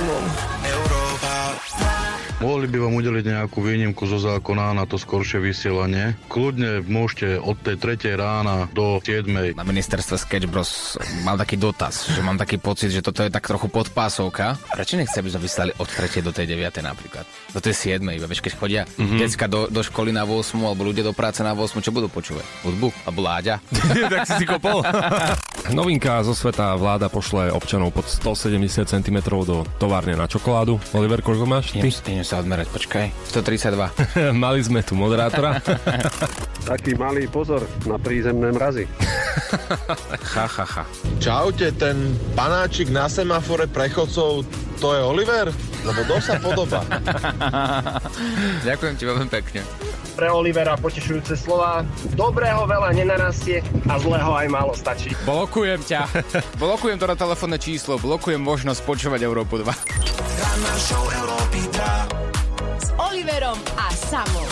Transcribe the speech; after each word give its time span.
maximum. 0.00 0.49
Mohli 2.40 2.72
by 2.72 2.78
vám 2.80 2.94
udeliť 2.96 3.24
nejakú 3.36 3.60
výnimku 3.60 4.08
zo 4.08 4.16
zákona 4.16 4.72
na 4.72 4.88
to 4.88 4.96
skoršie 4.96 5.44
vysielanie. 5.44 6.16
Kľudne 6.32 6.80
môžete 6.88 7.36
od 7.36 7.60
tej 7.60 7.76
3. 7.76 8.16
rána 8.16 8.64
do 8.72 8.96
7. 9.04 9.28
Na 9.52 9.60
ministerstve 9.60 10.16
Sketch 10.16 10.48
Bros 10.48 10.96
mal 11.20 11.36
taký 11.36 11.60
dotaz, 11.60 12.08
že 12.08 12.24
mám 12.24 12.40
taký 12.40 12.56
pocit, 12.56 12.96
že 12.96 13.04
toto 13.04 13.20
je 13.20 13.28
tak 13.28 13.44
trochu 13.44 13.68
podpásovka. 13.68 14.56
Prečo 14.72 14.96
nechce, 14.96 15.20
aby 15.20 15.28
sme 15.28 15.44
vyslali 15.44 15.70
od 15.76 15.84
3. 15.84 16.24
do 16.24 16.32
tej 16.32 16.48
9. 16.56 16.80
napríklad? 16.80 17.28
Do 17.52 17.60
tej 17.60 18.00
7. 18.00 18.08
Iba 18.08 18.24
vieš, 18.24 18.40
keď 18.40 18.52
chodia 18.56 18.82
mm-hmm. 18.88 19.20
decka 19.20 19.44
do, 19.44 19.68
do 19.68 19.84
školy 19.84 20.08
na 20.08 20.24
8. 20.24 20.56
alebo 20.64 20.88
ľudia 20.88 21.04
do 21.04 21.12
práce 21.12 21.44
na 21.44 21.52
8. 21.52 21.76
Čo 21.84 21.92
budú 21.92 22.08
počúvať? 22.08 22.64
Hudbu? 22.64 22.88
Alebo 23.04 23.20
Láďa? 23.20 23.60
tak 24.16 24.24
si 24.24 24.32
si 24.40 24.46
kopol. 24.48 24.80
Novinka 25.76 26.24
zo 26.24 26.32
sveta 26.32 26.72
vláda 26.80 27.12
pošle 27.12 27.52
občanov 27.52 27.92
pod 27.92 28.08
170 28.08 28.88
cm 28.88 29.16
do 29.44 29.68
továrne 29.76 30.16
na 30.16 30.24
čokoládu. 30.24 30.80
Oliver, 30.96 31.20
koľko 31.20 31.44
máš? 31.44 31.76
Ty? 31.76 31.84
Sa 32.30 32.38
odmerať, 32.38 32.70
počkaj. 32.70 33.10
132. 33.34 33.74
Mali 34.46 34.62
sme 34.62 34.86
tu 34.86 34.94
moderátora. 34.94 35.58
Taký 36.70 36.94
malý 36.94 37.26
pozor 37.26 37.66
na 37.90 37.98
prízemné 37.98 38.54
mrazy. 38.54 38.86
ha, 40.38 40.46
ha, 40.46 40.66
ha. 40.78 40.84
Čaute, 41.18 41.74
ten 41.74 42.14
panáčik 42.38 42.94
na 42.94 43.10
semafore 43.10 43.66
prechodcov, 43.66 44.46
to 44.78 44.94
je 44.94 45.02
Oliver? 45.02 45.50
Lebo 45.82 46.06
to 46.06 46.22
sa 46.22 46.38
podoba. 46.38 46.86
Ďakujem 48.62 48.94
ti 48.94 49.04
veľmi 49.10 49.26
pekne. 49.26 49.66
Pre 50.14 50.30
Olivera 50.30 50.78
potešujúce 50.78 51.34
slova. 51.34 51.82
Dobrého 52.14 52.62
veľa 52.68 52.94
nenarastie 52.94 53.64
a 53.90 53.98
zlého 53.98 54.30
aj 54.36 54.46
málo 54.52 54.76
stačí. 54.76 55.16
Blokujem 55.26 55.82
ťa. 55.82 56.06
Blokujem 56.60 57.00
to 57.00 57.08
na 57.10 57.16
telefónne 57.16 57.58
číslo. 57.58 57.98
Blokujem 57.98 58.38
možnosť 58.38 58.86
počúvať 58.86 59.24
Európu 59.24 59.64
2. 59.64 62.19
Oliverom 63.40 63.64
a 63.72 63.88
Samom. 63.96 64.48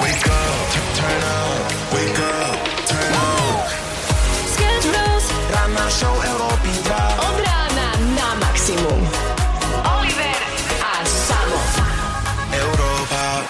Wake 0.00 0.28
up, 0.32 0.68
turn 0.96 1.22
up, 1.28 1.68
wake 1.92 2.20
up, 2.24 2.56
turn 2.88 3.12
up. 3.12 3.68
Sketch 4.48 4.88
Bros. 4.88 5.24
Ranná 5.52 5.84
show 5.92 6.14
Európy 6.24 6.72
2. 6.88 6.96
Od 7.20 7.36
rána 7.44 7.88
na 8.16 8.28
maximum. 8.40 8.96
Oliver 9.76 10.40
a 10.80 10.92
Samo. 11.04 11.60
Európa 12.48 13.44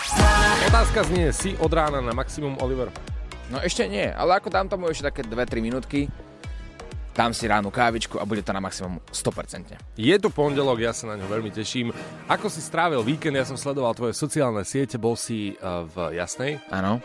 Otázka 0.74 1.06
znie, 1.06 1.30
si 1.30 1.54
od 1.62 1.70
rána 1.70 2.02
na 2.02 2.10
maximum, 2.18 2.58
Oliver? 2.66 2.90
No 3.46 3.62
ešte 3.62 3.86
nie, 3.86 4.10
ale 4.10 4.42
ako 4.42 4.50
dám 4.50 4.66
tomu 4.66 4.90
ešte 4.90 5.06
také 5.06 5.22
2-3 5.22 5.62
minútky, 5.62 6.10
dám 7.14 7.30
si 7.30 7.46
ránu 7.46 7.70
kávičku 7.70 8.18
a 8.18 8.26
bude 8.26 8.42
to 8.42 8.50
na 8.50 8.58
maximum 8.58 8.98
100%. 9.08 9.78
Je 9.94 10.16
tu 10.18 10.28
pondelok, 10.28 10.82
ja 10.82 10.90
sa 10.90 11.14
na 11.14 11.16
ňo 11.16 11.30
veľmi 11.30 11.54
teším. 11.54 11.94
Ako 12.26 12.50
si 12.50 12.58
strávil 12.58 13.00
víkend, 13.06 13.38
ja 13.38 13.46
som 13.46 13.54
sledoval 13.54 13.94
tvoje 13.94 14.18
sociálne 14.18 14.66
siete, 14.66 14.98
bol 14.98 15.14
si 15.14 15.54
uh, 15.62 15.86
v 15.86 16.18
Jasnej. 16.18 16.58
Áno. 16.74 16.98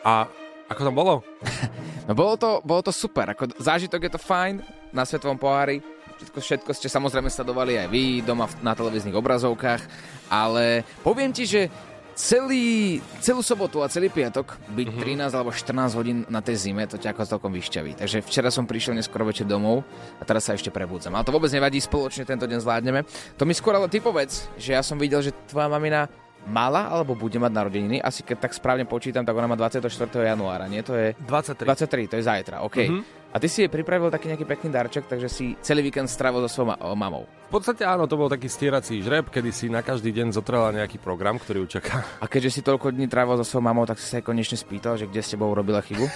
A 0.00 0.24
ako 0.66 0.80
tam 0.80 0.94
bolo? 0.96 1.14
No 2.08 2.18
bolo 2.18 2.34
to, 2.34 2.58
bolo 2.66 2.82
to 2.82 2.90
super, 2.90 3.22
ako 3.22 3.54
zážitok 3.62 4.10
je 4.10 4.12
to 4.18 4.18
fajn 4.18 4.58
na 4.90 5.06
Svetovom 5.06 5.38
pohári, 5.38 5.78
všetko, 6.18 6.38
všetko 6.42 6.70
ste 6.74 6.90
samozrejme 6.90 7.30
sledovali 7.30 7.78
aj 7.78 7.86
vy 7.86 8.02
doma 8.26 8.50
v- 8.50 8.58
na 8.66 8.74
televíznych 8.74 9.14
obrazovkách, 9.14 9.78
ale 10.26 10.82
poviem 11.06 11.30
ti, 11.30 11.46
že 11.46 11.70
celý, 12.14 12.98
celú 13.20 13.40
sobotu 13.42 13.82
a 13.82 13.90
celý 13.90 14.10
piatok 14.10 14.58
byť 14.72 14.88
mm-hmm. 14.90 15.30
13 15.30 15.36
alebo 15.36 15.50
14 15.50 15.98
hodín 15.98 16.18
na 16.30 16.40
tej 16.40 16.56
zime, 16.58 16.86
to 16.86 17.00
ťa 17.00 17.14
ako 17.14 17.26
celkom 17.26 17.52
vyšťaví. 17.54 17.98
Takže 17.98 18.22
včera 18.24 18.48
som 18.48 18.64
prišiel 18.64 18.96
neskoro 18.96 19.26
večer 19.26 19.46
domov 19.46 19.82
a 20.18 20.22
teraz 20.24 20.46
sa 20.48 20.56
ešte 20.56 20.72
prebudzam. 20.72 21.14
Ale 21.16 21.26
to 21.26 21.34
vôbec 21.34 21.50
nevadí, 21.50 21.78
spoločne 21.82 22.26
tento 22.26 22.46
deň 22.46 22.58
zvládneme. 22.62 23.00
To 23.36 23.44
mi 23.44 23.54
skôr 23.54 23.76
ale 23.76 23.90
ty 23.90 23.98
povedz, 23.98 24.50
že 24.60 24.76
ja 24.76 24.82
som 24.82 24.96
videl, 24.96 25.20
že 25.24 25.34
tvoja 25.48 25.70
mamina 25.70 26.08
mala 26.48 26.88
alebo 26.88 27.12
bude 27.12 27.36
mať 27.36 27.52
narodeniny. 27.52 28.00
Asi 28.00 28.24
keď 28.24 28.48
tak 28.48 28.56
správne 28.56 28.88
počítam, 28.88 29.24
tak 29.24 29.36
ona 29.36 29.44
má 29.44 29.56
24. 29.60 29.84
januára, 30.08 30.64
nie? 30.72 30.80
To 30.80 30.96
je 30.96 31.12
23. 31.28 31.68
23, 31.68 32.10
to 32.10 32.14
je 32.16 32.24
zajtra, 32.24 32.56
OK. 32.64 32.78
Mhm. 32.80 32.88
Mm-hmm. 32.88 33.19
A 33.30 33.38
ty 33.38 33.46
si 33.46 33.62
jej 33.62 33.70
pripravil 33.70 34.10
taký 34.10 34.26
nejaký 34.26 34.42
pekný 34.42 34.74
darček, 34.74 35.06
takže 35.06 35.30
si 35.30 35.54
celý 35.62 35.86
víkend 35.86 36.10
strávil 36.10 36.42
so 36.42 36.50
svojou 36.50 36.74
ma- 36.74 36.82
mamou. 36.98 37.30
V 37.46 37.62
podstate 37.62 37.86
áno, 37.86 38.10
to 38.10 38.18
bol 38.18 38.26
taký 38.26 38.50
stierací 38.50 38.98
žreb, 39.06 39.30
kedy 39.30 39.54
si 39.54 39.70
na 39.70 39.86
každý 39.86 40.10
deň 40.10 40.34
zotrela 40.34 40.74
nejaký 40.74 40.98
program, 40.98 41.38
ktorý 41.38 41.62
ju 41.62 41.78
čaká. 41.78 42.02
A 42.18 42.26
keďže 42.26 42.58
si 42.58 42.60
toľko 42.66 42.90
dní 42.90 43.06
trávil 43.06 43.38
so 43.38 43.46
svojou 43.46 43.70
mamou, 43.70 43.86
tak 43.86 44.02
si 44.02 44.10
sa 44.10 44.18
jej 44.18 44.26
konečne 44.26 44.58
spýtal, 44.58 44.98
že 44.98 45.06
kde 45.06 45.22
s 45.22 45.30
tebou 45.30 45.54
robila 45.54 45.78
chybu. 45.78 46.10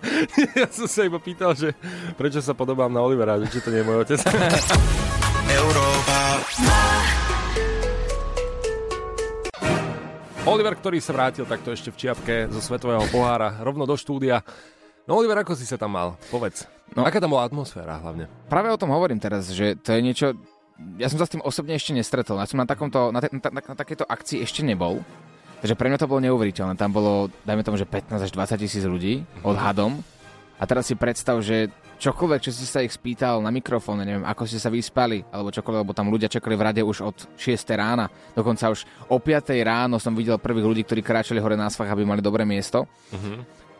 ja 0.64 0.68
som 0.72 0.88
sa 0.88 1.04
iba 1.04 1.20
pýtal, 1.20 1.52
že 1.52 1.76
prečo 2.16 2.40
sa 2.40 2.56
podobám 2.56 2.88
na 2.88 3.04
Olivera, 3.04 3.36
že 3.44 3.52
či 3.52 3.60
to 3.60 3.68
nie 3.68 3.84
je 3.84 3.88
môj 3.88 4.08
otec. 4.08 4.20
Európa 5.60 6.20
Oliver, 10.44 10.76
ktorý 10.76 11.00
sa 11.00 11.16
vrátil 11.16 11.48
takto 11.48 11.72
ešte 11.72 11.88
v 11.88 12.00
čiapke 12.04 12.34
zo 12.52 12.60
Svetového 12.60 13.08
pohára 13.08 13.60
rovno 13.64 13.88
do 13.88 13.96
štúdia. 13.96 14.44
No 15.04 15.20
Oliver, 15.20 15.36
ako 15.36 15.52
si 15.52 15.68
sa 15.68 15.76
tam 15.76 15.92
mal? 15.92 16.16
Povedz. 16.32 16.64
No. 16.96 17.04
Aká 17.04 17.20
tam 17.20 17.36
bola 17.36 17.44
atmosféra 17.44 18.00
hlavne? 18.00 18.24
Práve 18.48 18.72
o 18.72 18.80
tom 18.80 18.88
hovorím 18.88 19.20
teraz, 19.20 19.52
že 19.52 19.76
to 19.76 19.92
je 19.92 20.00
niečo... 20.00 20.26
Ja 20.96 21.12
som 21.12 21.20
sa 21.20 21.28
s 21.28 21.32
tým 21.36 21.44
osobne 21.44 21.76
ešte 21.76 21.92
nestretol. 21.92 22.40
Ja 22.40 22.48
som 22.48 22.56
na, 22.56 22.64
takomto, 22.64 23.12
na, 23.12 23.20
te, 23.20 23.28
na, 23.28 23.38
na, 23.52 23.60
na 23.60 23.76
takéto 23.76 24.08
akcii 24.08 24.40
ešte 24.40 24.64
nebol. 24.64 25.04
Takže 25.60 25.76
pre 25.76 25.92
mňa 25.92 26.00
to 26.00 26.08
bolo 26.08 26.24
neuveriteľné. 26.24 26.80
Tam 26.80 26.88
bolo, 26.88 27.28
dajme 27.44 27.62
tomu, 27.62 27.76
že 27.76 27.84
15 27.84 28.16
až 28.16 28.30
20 28.32 28.64
tisíc 28.64 28.84
ľudí 28.84 29.28
odhadom. 29.44 30.00
A 30.56 30.64
teraz 30.64 30.88
si 30.88 30.96
predstav, 30.96 31.36
že 31.44 31.68
čokoľvek, 32.00 32.40
čo 32.40 32.50
si 32.52 32.64
sa 32.64 32.80
ich 32.80 32.96
spýtal 32.96 33.44
na 33.44 33.52
mikrofón, 33.52 34.00
neviem, 34.00 34.24
ako 34.24 34.48
ste 34.48 34.56
sa 34.56 34.72
vyspali, 34.72 35.20
alebo 35.28 35.52
čokoľvek, 35.52 35.82
lebo 35.84 35.92
tam 35.92 36.08
ľudia 36.08 36.32
čakali 36.32 36.56
v 36.56 36.64
rade 36.64 36.82
už 36.84 37.04
od 37.04 37.16
6 37.36 37.60
rána. 37.76 38.08
Dokonca 38.32 38.72
už 38.72 38.88
o 39.12 39.20
5 39.20 39.52
ráno 39.60 40.00
som 40.00 40.16
videl 40.16 40.40
prvých 40.40 40.64
ľudí, 40.64 40.82
ktorí 40.88 41.04
kráčali 41.04 41.44
hore 41.44 41.60
na 41.60 41.68
svach, 41.68 41.92
aby 41.92 42.08
mali 42.08 42.24
dobré 42.24 42.48
miesto. 42.48 42.88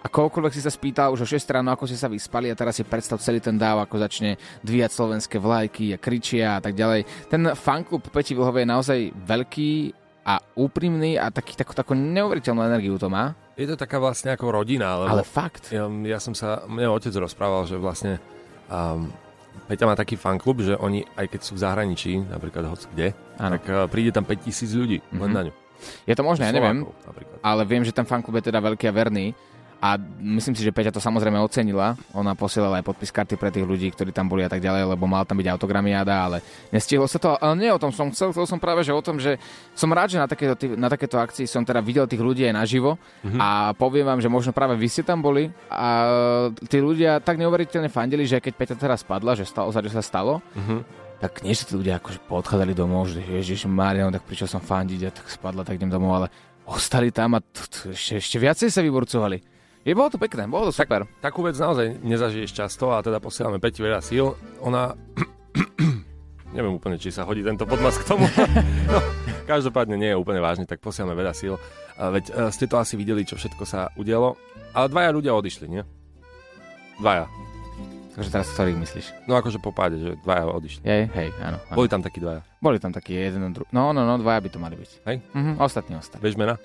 A 0.04 0.12
koľkoľvek 0.12 0.52
si 0.52 0.60
sa 0.60 0.68
spýtal 0.68 1.16
už 1.16 1.24
o 1.24 1.28
6 1.28 1.40
ráno, 1.48 1.72
ako 1.72 1.88
ste 1.88 1.96
sa 1.96 2.12
vyspali 2.12 2.52
a 2.52 2.58
teraz 2.58 2.76
si 2.76 2.84
predstav 2.84 3.16
celý 3.24 3.40
ten 3.40 3.56
dáv, 3.56 3.80
ako 3.80 3.96
začne 4.04 4.36
dvíjať 4.60 4.90
slovenské 4.92 5.40
vlajky 5.40 5.96
a 5.96 5.98
kričia 5.98 6.48
a 6.56 6.60
tak 6.60 6.76
ďalej. 6.76 7.08
Ten 7.32 7.56
fanklub 7.56 8.04
Peti 8.12 8.36
Vlhovej 8.36 8.68
je 8.68 8.72
naozaj 8.76 8.98
veľký 9.16 9.72
a 10.28 10.40
úprimný 10.60 11.16
a 11.16 11.32
taký, 11.32 11.56
takú, 11.56 11.72
takú 11.72 11.96
neuveriteľnú 11.96 12.60
energiu 12.64 13.00
to 13.00 13.08
má. 13.08 13.32
Je 13.56 13.64
to 13.64 13.80
taká 13.80 13.96
vlastne 13.96 14.36
ako 14.36 14.60
rodina, 14.60 14.96
lebo 15.00 15.20
Ale 15.20 15.24
fakt. 15.24 15.72
ja, 15.72 15.88
ja 15.88 16.18
som 16.20 16.36
sa, 16.36 16.68
mne 16.68 16.92
otec 16.92 17.12
rozprával, 17.16 17.64
že 17.64 17.80
vlastne 17.80 18.20
um, 18.68 19.08
Peťa 19.64 19.88
má 19.88 19.94
taký 19.96 20.20
fanklub, 20.20 20.60
že 20.60 20.76
oni, 20.76 21.06
aj 21.16 21.32
keď 21.32 21.40
sú 21.40 21.56
v 21.56 21.62
zahraničí, 21.64 22.12
napríklad 22.28 22.68
hoc 22.68 22.84
kde, 22.92 23.16
Áno. 23.40 23.56
tak 23.56 23.64
uh, 23.72 23.88
príde 23.88 24.12
tam 24.12 24.28
5000 24.28 24.80
ľudí 24.80 24.98
mm-hmm. 25.00 25.20
len 25.24 25.30
na 25.32 25.42
ňu. 25.48 25.52
Je 26.08 26.14
to 26.16 26.24
možné, 26.24 26.48
ja 26.48 26.54
neviem, 26.56 26.88
napríklad. 27.04 27.36
ale 27.44 27.62
viem, 27.68 27.84
že 27.84 27.92
ten 27.92 28.08
fanklub 28.08 28.40
je 28.40 28.48
teda 28.48 28.60
veľký 28.60 28.88
a 28.88 28.92
verný. 28.92 29.36
A 29.84 30.00
myslím 30.24 30.56
si, 30.56 30.64
že 30.64 30.72
Peťa 30.72 30.88
to 30.88 30.96
samozrejme 30.96 31.36
ocenila. 31.36 31.92
Ona 32.16 32.32
posielala 32.32 32.80
aj 32.80 32.88
podpis 32.88 33.12
karty 33.12 33.36
pre 33.36 33.52
tých 33.52 33.68
ľudí, 33.68 33.92
ktorí 33.92 34.16
tam 34.16 34.32
boli 34.32 34.40
a 34.40 34.48
tak 34.48 34.64
ďalej, 34.64 34.96
lebo 34.96 35.04
mal 35.04 35.28
tam 35.28 35.36
byť 35.36 35.44
autogramiáda, 35.44 36.14
ale 36.24 36.40
nestihlo 36.72 37.04
sa 37.04 37.20
to. 37.20 37.36
Ale 37.36 37.52
nie 37.52 37.68
o 37.68 37.76
tom 37.76 37.92
som 37.92 38.08
chcel, 38.08 38.32
chcel 38.32 38.48
som 38.48 38.56
práve, 38.56 38.80
že 38.80 38.96
o 38.96 39.04
tom, 39.04 39.20
že 39.20 39.36
som 39.76 39.92
rád, 39.92 40.16
že 40.16 40.16
na 40.16 40.24
takéto, 40.24 40.56
na 40.80 40.88
takéto 40.88 41.20
akcii 41.20 41.44
som 41.44 41.60
teda 41.60 41.84
videl 41.84 42.08
tých 42.08 42.24
ľudí 42.24 42.48
aj 42.48 42.56
naživo 42.56 42.96
mm-hmm. 42.96 43.36
a 43.36 43.48
poviem 43.76 44.08
vám, 44.08 44.24
že 44.24 44.32
možno 44.32 44.56
práve 44.56 44.72
vy 44.72 44.88
ste 44.88 45.04
tam 45.04 45.20
boli 45.20 45.52
a 45.68 46.08
tí 46.64 46.80
ľudia 46.80 47.20
tak 47.20 47.36
neuveriteľne 47.36 47.92
fandili, 47.92 48.24
že 48.24 48.40
keď 48.40 48.52
Peťa 48.56 48.76
teraz 48.80 49.04
spadla, 49.04 49.36
že 49.36 49.44
stalo 49.44 49.68
sa, 49.68 49.84
že 49.84 49.92
sa 49.92 50.00
stalo, 50.00 50.40
Mhm. 50.56 50.80
tak 51.20 51.44
nie, 51.44 51.52
že 51.52 51.68
tí 51.68 51.76
ľudia 51.76 52.00
akože 52.00 52.24
podchádzali 52.24 52.72
domov, 52.72 53.12
že 53.12 53.20
Ježiš 53.20 53.68
Mária, 53.68 54.08
no 54.08 54.12
tak 54.12 54.24
prišiel 54.24 54.48
som 54.48 54.64
fandiť 54.64 55.00
a 55.04 55.10
tak 55.12 55.28
spadla, 55.28 55.60
tak 55.60 55.76
idem 55.76 55.92
domov, 55.92 56.24
ale 56.24 56.28
ostali 56.64 57.12
tam 57.12 57.36
a 57.36 57.44
t- 57.44 57.68
t- 57.68 57.92
ešte, 57.92 58.16
ešte 58.16 58.36
viacej 58.40 58.68
sa 58.68 58.80
vyburcovali. 58.80 59.53
Je, 59.84 59.92
bolo 59.92 60.08
to 60.08 60.16
pekné, 60.16 60.48
bolo 60.48 60.72
to 60.72 60.74
super. 60.74 61.04
Takú 61.20 61.44
vec 61.44 61.60
naozaj 61.60 62.00
nezažiješ 62.00 62.56
často 62.56 62.88
a 62.96 63.04
teda 63.04 63.20
posielame 63.20 63.60
Peti 63.60 63.84
veľa 63.84 64.00
síl. 64.00 64.32
Ona... 64.64 64.96
Neviem 66.56 66.80
úplne, 66.80 66.96
či 66.96 67.12
sa 67.12 67.28
hodí 67.28 67.44
tento 67.44 67.68
podmas 67.68 68.00
k 68.00 68.08
tomu. 68.08 68.24
no, 68.90 68.98
každopádne 69.44 70.00
nie 70.00 70.08
je 70.08 70.16
úplne 70.16 70.40
vážny, 70.40 70.64
tak 70.64 70.80
posielame 70.80 71.12
veľa 71.12 71.36
síl. 71.36 71.60
Veď 72.00 72.24
e, 72.32 72.32
ste 72.48 72.64
to 72.64 72.80
asi 72.80 72.96
videli, 72.96 73.28
čo 73.28 73.36
všetko 73.36 73.64
sa 73.68 73.92
udialo. 74.00 74.40
Ale 74.72 74.88
dvaja 74.88 75.10
ľudia 75.12 75.36
odišli, 75.36 75.66
nie? 75.68 75.84
Dvaja. 76.96 77.28
Takže 78.16 78.30
teraz 78.30 78.48
ktorých 78.54 78.78
myslíš? 78.78 79.06
No 79.28 79.36
akože 79.36 79.58
po 79.60 79.74
páde, 79.74 80.00
že 80.00 80.10
dvaja 80.24 80.48
odišli. 80.48 80.80
Jej, 80.86 81.04
hej, 81.12 81.28
áno. 81.42 81.58
áno. 81.60 81.76
Boli 81.76 81.90
tam 81.92 82.00
takí 82.00 82.22
dvaja. 82.22 82.40
Boli 82.62 82.78
tam 82.80 82.94
taký 82.94 83.18
jeden, 83.18 83.52
dru... 83.52 83.68
No, 83.74 83.92
no, 83.92 84.06
no, 84.06 84.16
dvaja 84.16 84.40
by 84.40 84.48
to 84.48 84.58
mali 84.62 84.78
byť. 84.78 84.90
Hej? 85.10 85.16
Mhm, 85.34 85.52
ostatní 85.60 85.98
ostali. 85.98 86.22
Vieš 86.22 86.38
mena? 86.40 86.56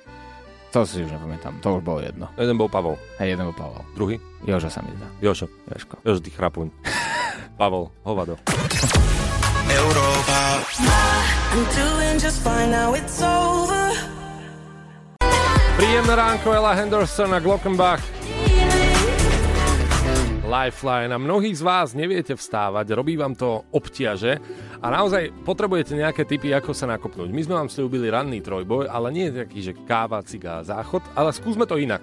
To 0.69 0.85
si 0.85 1.01
už 1.01 1.09
nepamätám, 1.09 1.57
to 1.65 1.77
už 1.77 1.81
bolo 1.81 1.97
jedno. 1.97 2.29
Jeden 2.37 2.53
bol 2.53 2.69
Pavol, 2.69 2.93
Hej, 3.17 3.33
jeden 3.33 3.49
bol 3.49 3.57
Pavel. 3.57 3.81
druhý 3.97 4.21
Jožo 4.45 4.69
sa 4.69 4.85
mi 4.85 4.93
zdá. 4.93 5.07
Jošo. 5.19 5.49
Jožko. 5.65 5.97
Jožo, 6.05 6.21
ty 6.21 6.29
chrapuň. 6.29 6.69
Pavol, 7.59 7.89
hovado. 8.05 8.37
Európa. 9.67 10.39
Príjemné 15.79 16.13
ránko, 16.13 16.53
Ella 16.53 16.73
Henderson 16.77 17.33
a 17.33 17.39
Glockenbach. 17.41 18.03
Lifeline 20.49 21.13
a 21.13 21.21
mnohí 21.21 21.53
z 21.53 21.61
vás 21.61 21.93
neviete 21.93 22.33
vstávať, 22.33 22.97
robí 22.97 23.13
vám 23.13 23.37
to 23.37 23.61
obťaže 23.69 24.41
a 24.81 24.87
naozaj 24.89 25.29
potrebujete 25.45 25.93
nejaké 25.93 26.25
typy, 26.25 26.49
ako 26.57 26.73
sa 26.73 26.89
nakopnúť. 26.89 27.29
My 27.29 27.41
sme 27.45 27.55
vám 27.61 27.69
slúbili 27.69 28.09
ranný 28.09 28.41
trojboj, 28.41 28.89
ale 28.89 29.13
nie 29.13 29.29
je 29.29 29.45
taký, 29.45 29.59
že 29.61 29.77
káva, 29.85 30.25
ciga, 30.25 30.65
záchod, 30.65 31.05
ale 31.13 31.29
skúsme 31.37 31.69
to 31.69 31.77
inak. 31.77 32.01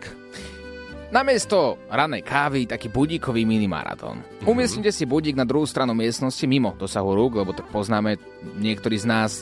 Namiesto 1.10 1.74
ranej 1.90 2.22
kávy 2.22 2.70
taký 2.70 2.86
budíkový 2.86 3.42
minimaratón. 3.42 4.22
Mm-hmm. 4.22 4.46
Umiestnite 4.46 4.94
si 4.94 5.10
budík 5.10 5.34
na 5.34 5.46
druhú 5.46 5.66
stranu 5.66 5.90
miestnosti 5.98 6.46
mimo 6.46 6.78
dosahu 6.78 7.18
rúk, 7.18 7.42
lebo 7.42 7.50
to 7.50 7.66
poznáme, 7.74 8.14
niektorí 8.62 8.94
z 8.94 9.10
nás 9.10 9.32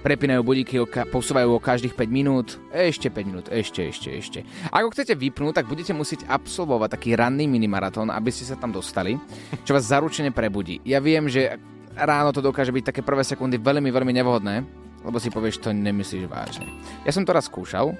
prepínajú 0.00 0.40
budíky, 0.40 0.80
posúvajú 1.12 1.56
o 1.56 1.60
každých 1.60 1.92
5 1.92 2.08
minút, 2.08 2.56
ešte 2.72 3.12
5 3.12 3.28
minút, 3.28 3.46
ešte, 3.52 3.84
ešte, 3.84 4.08
ešte. 4.16 4.38
Ak 4.72 4.82
ho 4.84 4.90
chcete 4.90 5.12
vypnúť, 5.12 5.60
tak 5.60 5.68
budete 5.68 5.92
musieť 5.92 6.24
absolvovať 6.26 6.96
taký 6.96 7.18
ranný 7.18 7.44
minimaratón, 7.50 8.08
aby 8.08 8.32
ste 8.32 8.48
sa 8.48 8.56
tam 8.56 8.72
dostali, 8.72 9.20
čo 9.68 9.76
vás 9.76 9.88
zaručene 9.88 10.32
prebudí. 10.32 10.80
Ja 10.88 10.98
viem, 11.04 11.28
že 11.28 11.60
ráno 11.94 12.32
to 12.32 12.40
dokáže 12.40 12.72
byť 12.72 12.94
také 12.94 13.00
prvé 13.04 13.26
sekundy 13.26 13.60
veľmi, 13.60 13.92
veľmi 13.92 14.12
nevhodné, 14.16 14.64
lebo 15.04 15.16
si 15.20 15.28
povieš, 15.28 15.60
to 15.60 15.70
nemyslíš 15.72 16.28
vážne. 16.28 16.66
Ja 17.04 17.12
som 17.12 17.24
to 17.24 17.36
raz 17.36 17.48
skúšal, 17.48 17.92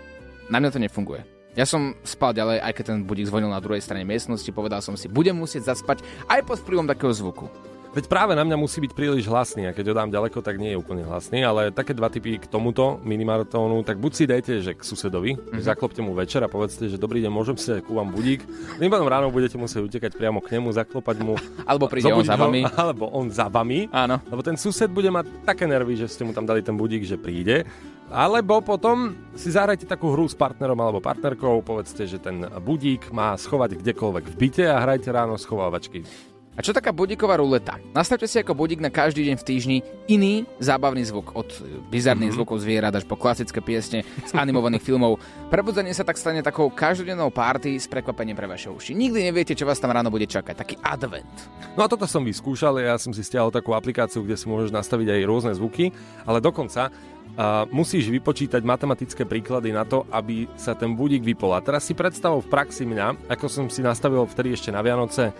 na 0.48 0.56
mňa 0.58 0.70
to 0.72 0.82
nefunguje. 0.82 1.22
Ja 1.58 1.66
som 1.66 1.98
spal 2.06 2.30
ďalej, 2.30 2.62
aj 2.62 2.72
keď 2.78 2.84
ten 2.94 3.02
budík 3.02 3.26
zvonil 3.26 3.50
na 3.50 3.58
druhej 3.58 3.82
strane 3.82 4.06
miestnosti, 4.06 4.46
povedal 4.54 4.78
som 4.78 4.94
si, 4.94 5.10
budem 5.10 5.34
musieť 5.34 5.74
zaspať 5.74 6.06
aj 6.30 6.46
pod 6.46 6.62
vplyvom 6.62 6.86
takého 6.86 7.10
zvuku. 7.10 7.50
Veď 7.90 8.06
práve 8.06 8.38
na 8.38 8.46
mňa 8.46 8.54
musí 8.54 8.78
byť 8.78 8.94
príliš 8.94 9.26
hlasný 9.26 9.66
a 9.66 9.74
keď 9.74 9.90
ho 9.90 9.98
dám 9.98 10.14
ďaleko, 10.14 10.38
tak 10.46 10.62
nie 10.62 10.70
je 10.70 10.78
úplne 10.78 11.02
hlasný, 11.02 11.42
ale 11.42 11.74
také 11.74 11.90
dva 11.90 12.06
typy 12.06 12.38
k 12.38 12.46
tomuto 12.46 13.02
minimaratónu, 13.02 13.82
tak 13.82 13.98
buď 13.98 14.12
si 14.14 14.24
dajte, 14.30 14.52
že 14.62 14.78
k 14.78 14.82
susedovi, 14.86 15.34
mm-hmm. 15.34 15.58
zaklopte 15.58 15.98
mu 15.98 16.14
večer 16.14 16.38
a 16.38 16.46
povedzte, 16.46 16.86
že 16.86 17.02
dobrý 17.02 17.18
deň, 17.26 17.32
môžem 17.34 17.58
si 17.58 17.74
ku 17.82 17.98
vám 17.98 18.14
budík. 18.14 18.46
Tým 18.78 18.94
ráno 18.94 19.34
budete 19.34 19.58
musieť 19.58 19.90
utekať 19.90 20.14
priamo 20.14 20.38
k 20.38 20.54
nemu, 20.54 20.70
zaklopať 20.70 21.16
mu. 21.18 21.34
Alebo 21.66 21.90
príde 21.90 22.14
on 22.14 22.22
za 22.22 22.38
vami. 22.38 22.62
Ho, 22.62 22.70
alebo 22.86 23.10
on 23.10 23.26
za 23.26 23.50
vami. 23.50 23.90
Áno. 23.90 24.22
Lebo 24.30 24.46
ten 24.46 24.54
sused 24.54 24.86
bude 24.86 25.10
mať 25.10 25.26
také 25.42 25.66
nervy, 25.66 25.98
že 25.98 26.06
ste 26.06 26.22
mu 26.22 26.30
tam 26.30 26.46
dali 26.46 26.62
ten 26.62 26.78
budík, 26.78 27.02
že 27.02 27.18
príde. 27.18 27.66
Alebo 28.06 28.62
potom 28.62 29.18
si 29.34 29.50
zahrajte 29.50 29.90
takú 29.90 30.14
hru 30.14 30.30
s 30.30 30.38
partnerom 30.38 30.78
alebo 30.78 31.02
partnerkou, 31.02 31.58
povedzte, 31.66 32.06
že 32.06 32.22
ten 32.22 32.46
budík 32.62 33.10
má 33.10 33.34
schovať 33.34 33.82
kdekoľvek 33.82 34.24
v 34.30 34.34
byte 34.38 34.64
a 34.70 34.78
hrajte 34.78 35.10
ráno 35.10 35.34
schovávačky. 35.34 36.29
A 36.60 36.66
čo 36.68 36.76
taká 36.76 36.92
budíková 36.92 37.40
ruleta? 37.40 37.80
Nastavte 37.96 38.28
si 38.28 38.36
ako 38.36 38.52
budík 38.52 38.84
na 38.84 38.92
každý 38.92 39.24
deň 39.32 39.36
v 39.40 39.46
týždni 39.48 39.76
iný 40.12 40.44
zábavný 40.60 41.00
zvuk, 41.08 41.32
od 41.32 41.48
bizarných 41.88 42.36
mm-hmm. 42.36 42.36
zvukov 42.36 42.60
zvierat 42.60 42.92
až 42.92 43.08
po 43.08 43.16
klasické 43.16 43.64
piesne 43.64 44.04
z 44.04 44.32
animovaných 44.36 44.84
filmov. 44.84 45.16
Prebudzenie 45.48 45.96
sa 45.96 46.04
tak 46.04 46.20
stane 46.20 46.44
takou 46.44 46.68
každodennou 46.68 47.32
party 47.32 47.80
s 47.80 47.88
prekvapením 47.88 48.36
pre 48.36 48.44
vaše 48.44 48.68
uši. 48.68 48.92
Nikdy 48.92 49.32
neviete, 49.32 49.56
čo 49.56 49.64
vás 49.64 49.80
tam 49.80 49.88
ráno 49.88 50.12
bude 50.12 50.28
čakať. 50.28 50.52
Taký 50.52 50.76
advent. 50.84 51.32
No 51.80 51.80
a 51.80 51.88
toto 51.88 52.04
som 52.04 52.28
vyskúšal, 52.28 52.76
ja 52.76 53.00
som 53.00 53.16
si 53.16 53.24
stiahol 53.24 53.48
takú 53.48 53.72
aplikáciu, 53.72 54.20
kde 54.20 54.36
si 54.36 54.44
môžeš 54.44 54.68
nastaviť 54.68 55.16
aj 55.16 55.20
rôzne 55.24 55.56
zvuky, 55.56 55.96
ale 56.28 56.44
dokonca 56.44 56.92
uh, 56.92 57.64
musíš 57.72 58.12
vypočítať 58.12 58.60
matematické 58.60 59.24
príklady 59.24 59.72
na 59.72 59.88
to, 59.88 60.04
aby 60.12 60.44
sa 60.60 60.76
ten 60.76 60.92
budík 60.92 61.24
vypol. 61.24 61.56
A 61.56 61.64
teraz 61.64 61.88
si 61.88 61.96
predstav 61.96 62.36
v 62.36 62.52
praxi 62.52 62.84
mňa, 62.84 63.32
ako 63.32 63.48
som 63.48 63.64
si 63.72 63.80
nastavil 63.80 64.28
vtedy 64.28 64.52
ešte 64.52 64.68
na 64.68 64.84
Vianoce 64.84 65.32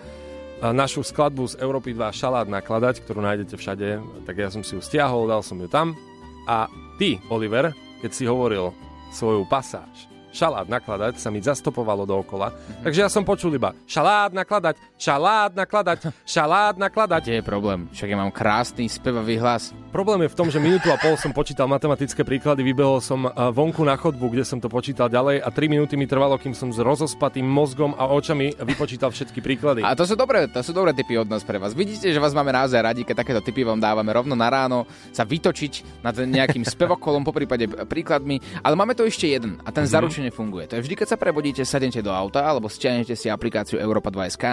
našu 0.69 1.01
skladbu 1.01 1.49
z 1.49 1.57
Európy 1.57 1.97
2 1.97 2.13
Šalát 2.13 2.45
nakladať, 2.45 3.01
ktorú 3.01 3.25
nájdete 3.25 3.57
všade, 3.57 3.97
tak 4.29 4.37
ja 4.37 4.53
som 4.53 4.61
si 4.61 4.77
ju 4.77 4.81
stiahol, 4.85 5.25
dal 5.25 5.41
som 5.41 5.57
ju 5.57 5.65
tam. 5.65 5.97
A 6.45 6.69
ty, 7.01 7.17
Oliver, 7.33 7.73
keď 8.05 8.11
si 8.13 8.29
hovoril 8.29 8.69
svoju 9.09 9.49
pasáž, 9.49 10.10
šalát 10.31 10.67
nakladať 10.67 11.19
sa 11.19 11.29
mi 11.29 11.43
zastopovalo 11.43 12.07
dookola. 12.07 12.51
Mm-hmm. 12.51 12.83
Takže 12.87 12.99
ja 13.05 13.09
som 13.11 13.23
počul 13.27 13.55
iba 13.55 13.75
šalát 13.85 14.31
nakladať, 14.31 14.75
šalát 14.97 15.51
nakladať, 15.53 15.97
šalát 16.35 16.75
nakladať. 16.79 17.21
Kde 17.27 17.37
je 17.39 17.45
problém? 17.45 17.79
Však 17.91 18.09
ja 18.09 18.17
mám 18.17 18.31
krásny 18.31 18.87
spevavý 18.87 19.37
hlas. 19.37 19.75
Problém 19.91 20.23
je 20.23 20.31
v 20.31 20.37
tom, 20.39 20.47
že 20.47 20.63
minútu 20.63 20.87
a 20.87 20.95
pol 20.95 21.19
som 21.19 21.35
počítal 21.35 21.67
matematické 21.67 22.23
príklady, 22.23 22.63
vybehol 22.63 23.03
som 23.03 23.27
vonku 23.27 23.83
na 23.83 23.99
chodbu, 23.99 24.31
kde 24.31 24.47
som 24.47 24.57
to 24.63 24.71
počítal 24.71 25.11
ďalej 25.11 25.43
a 25.43 25.51
3 25.51 25.67
minúty 25.67 25.99
mi 25.99 26.07
trvalo, 26.07 26.39
kým 26.39 26.55
som 26.55 26.71
s 26.71 26.79
rozospatým 26.79 27.43
mozgom 27.43 27.91
a 27.99 28.07
očami 28.07 28.55
vypočítal 28.63 29.11
všetky 29.11 29.43
príklady. 29.43 29.83
A 29.83 29.91
to 29.91 30.07
sú 30.07 30.15
dobré, 30.15 30.47
to 30.47 30.63
sú 30.63 30.71
dobré 30.71 30.95
typy 30.95 31.19
od 31.19 31.27
nás 31.27 31.43
pre 31.43 31.59
vás. 31.59 31.75
Vidíte, 31.75 32.07
že 32.07 32.23
vás 32.23 32.31
máme 32.31 32.55
naozaj 32.55 32.79
radi, 32.79 33.01
keď 33.03 33.27
takéto 33.27 33.43
typy 33.43 33.67
vám 33.67 33.83
dávame 33.83 34.15
rovno 34.15 34.31
na 34.31 34.47
ráno 34.47 34.87
sa 35.11 35.27
vytočiť 35.27 36.03
nad 36.07 36.15
nejakým 36.15 36.63
spevokolom, 36.73 37.27
po 37.27 37.35
prípade 37.35 37.67
príkladmi, 37.67 38.39
ale 38.63 38.79
máme 38.79 38.95
tu 38.95 39.03
ešte 39.03 39.27
jeden 39.27 39.59
a 39.67 39.69
ten 39.75 39.83
mm-hmm. 39.83 39.93
Zaručene 40.21 40.29
funguje. 40.29 40.69
To 40.69 40.77
je 40.77 40.83
vždy, 40.85 40.95
keď 41.01 41.07
sa 41.09 41.17
prebudíte, 41.17 41.65
sadnete 41.65 42.05
do 42.05 42.13
auta 42.13 42.45
alebo 42.45 42.69
stiahnete 42.69 43.17
si 43.17 43.25
aplikáciu 43.25 43.81
Europa 43.81 44.13
2SK 44.13 44.45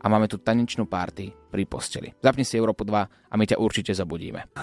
a 0.00 0.06
máme 0.06 0.30
tu 0.30 0.38
tanečnú 0.38 0.86
party 0.86 1.34
pri 1.50 1.66
posteli. 1.66 2.14
Zapni 2.22 2.46
si 2.46 2.54
Európu 2.54 2.86
2 2.86 2.94
a 3.26 3.34
my 3.34 3.44
ťa 3.44 3.58
určite 3.58 3.90
zabudíme. 3.90 4.54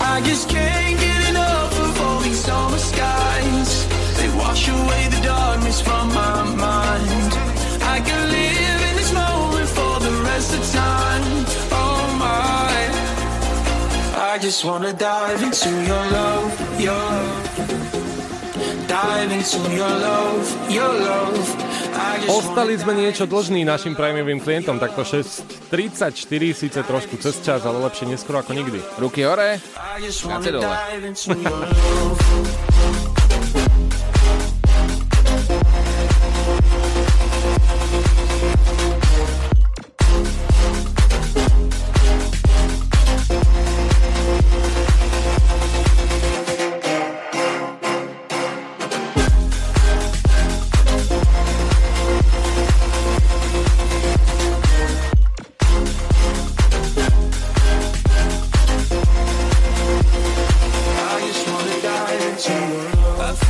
I 0.00 0.20
just 0.24 0.48
can't 0.48 0.96
get 0.96 1.28
enough 1.28 1.72
of 1.78 1.94
all 2.00 2.20
these 2.20 2.40
summer 2.40 2.80
skies 2.80 3.79
wash 4.50 4.66
away 4.66 5.02
the 5.14 5.20
darkness 5.22 5.78
from 5.80 6.08
my 6.10 6.42
mind 6.58 7.32
I 7.94 8.02
can 8.02 8.22
live 8.34 8.70
rest 10.40 10.50
of 10.56 10.64
time. 10.72 11.24
Oh 11.70 12.02
my. 12.18 12.74
I 14.32 14.38
just 14.40 14.64
wanna 14.64 14.92
dive 14.92 15.42
into 15.42 15.70
your 15.90 16.04
love, 16.18 16.50
your 16.80 16.96
love. 16.96 17.44
Dive 18.88 19.30
into 19.38 19.60
your 19.70 19.94
love, 20.08 20.42
your 20.72 20.92
love. 21.08 21.46
Ostali 22.26 22.74
sme 22.80 22.96
niečo 22.96 23.28
dlžní 23.28 23.62
našim 23.62 23.94
prémiovým 23.94 24.40
klientom, 24.40 24.80
takto 24.80 25.04
6.34, 25.04 25.70
síce 26.56 26.80
trošku 26.82 27.20
cez 27.20 27.36
čas, 27.44 27.62
ale 27.62 27.78
lepšie 27.84 28.08
neskoro 28.08 28.40
ako 28.40 28.56
nikdy. 28.56 28.80
Ruky 28.98 29.22
hore, 29.28 29.60
káte 30.24 30.50
dole. 30.50 30.74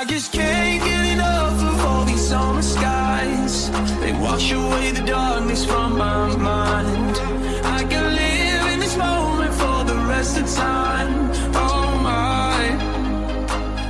I 0.00 0.04
just 0.04 0.32
can't 0.32 0.80
get 0.84 1.12
enough 1.14 1.60
of 1.60 1.84
all 1.84 2.04
these 2.04 2.28
summer 2.28 2.62
skies. 2.62 3.68
They 3.98 4.12
wash 4.12 4.52
away 4.52 4.92
the 4.92 5.04
darkness 5.04 5.64
from 5.64 5.98
my 5.98 6.36
mind. 6.36 7.16
I 7.64 7.82
can 7.82 8.06
live 8.14 8.74
in 8.74 8.78
this 8.78 8.96
moment 8.96 9.52
for 9.54 9.82
the 9.82 9.96
rest 10.06 10.38
of 10.38 10.46
time. 10.54 11.32
Oh 11.52 11.98
my. 12.10 12.60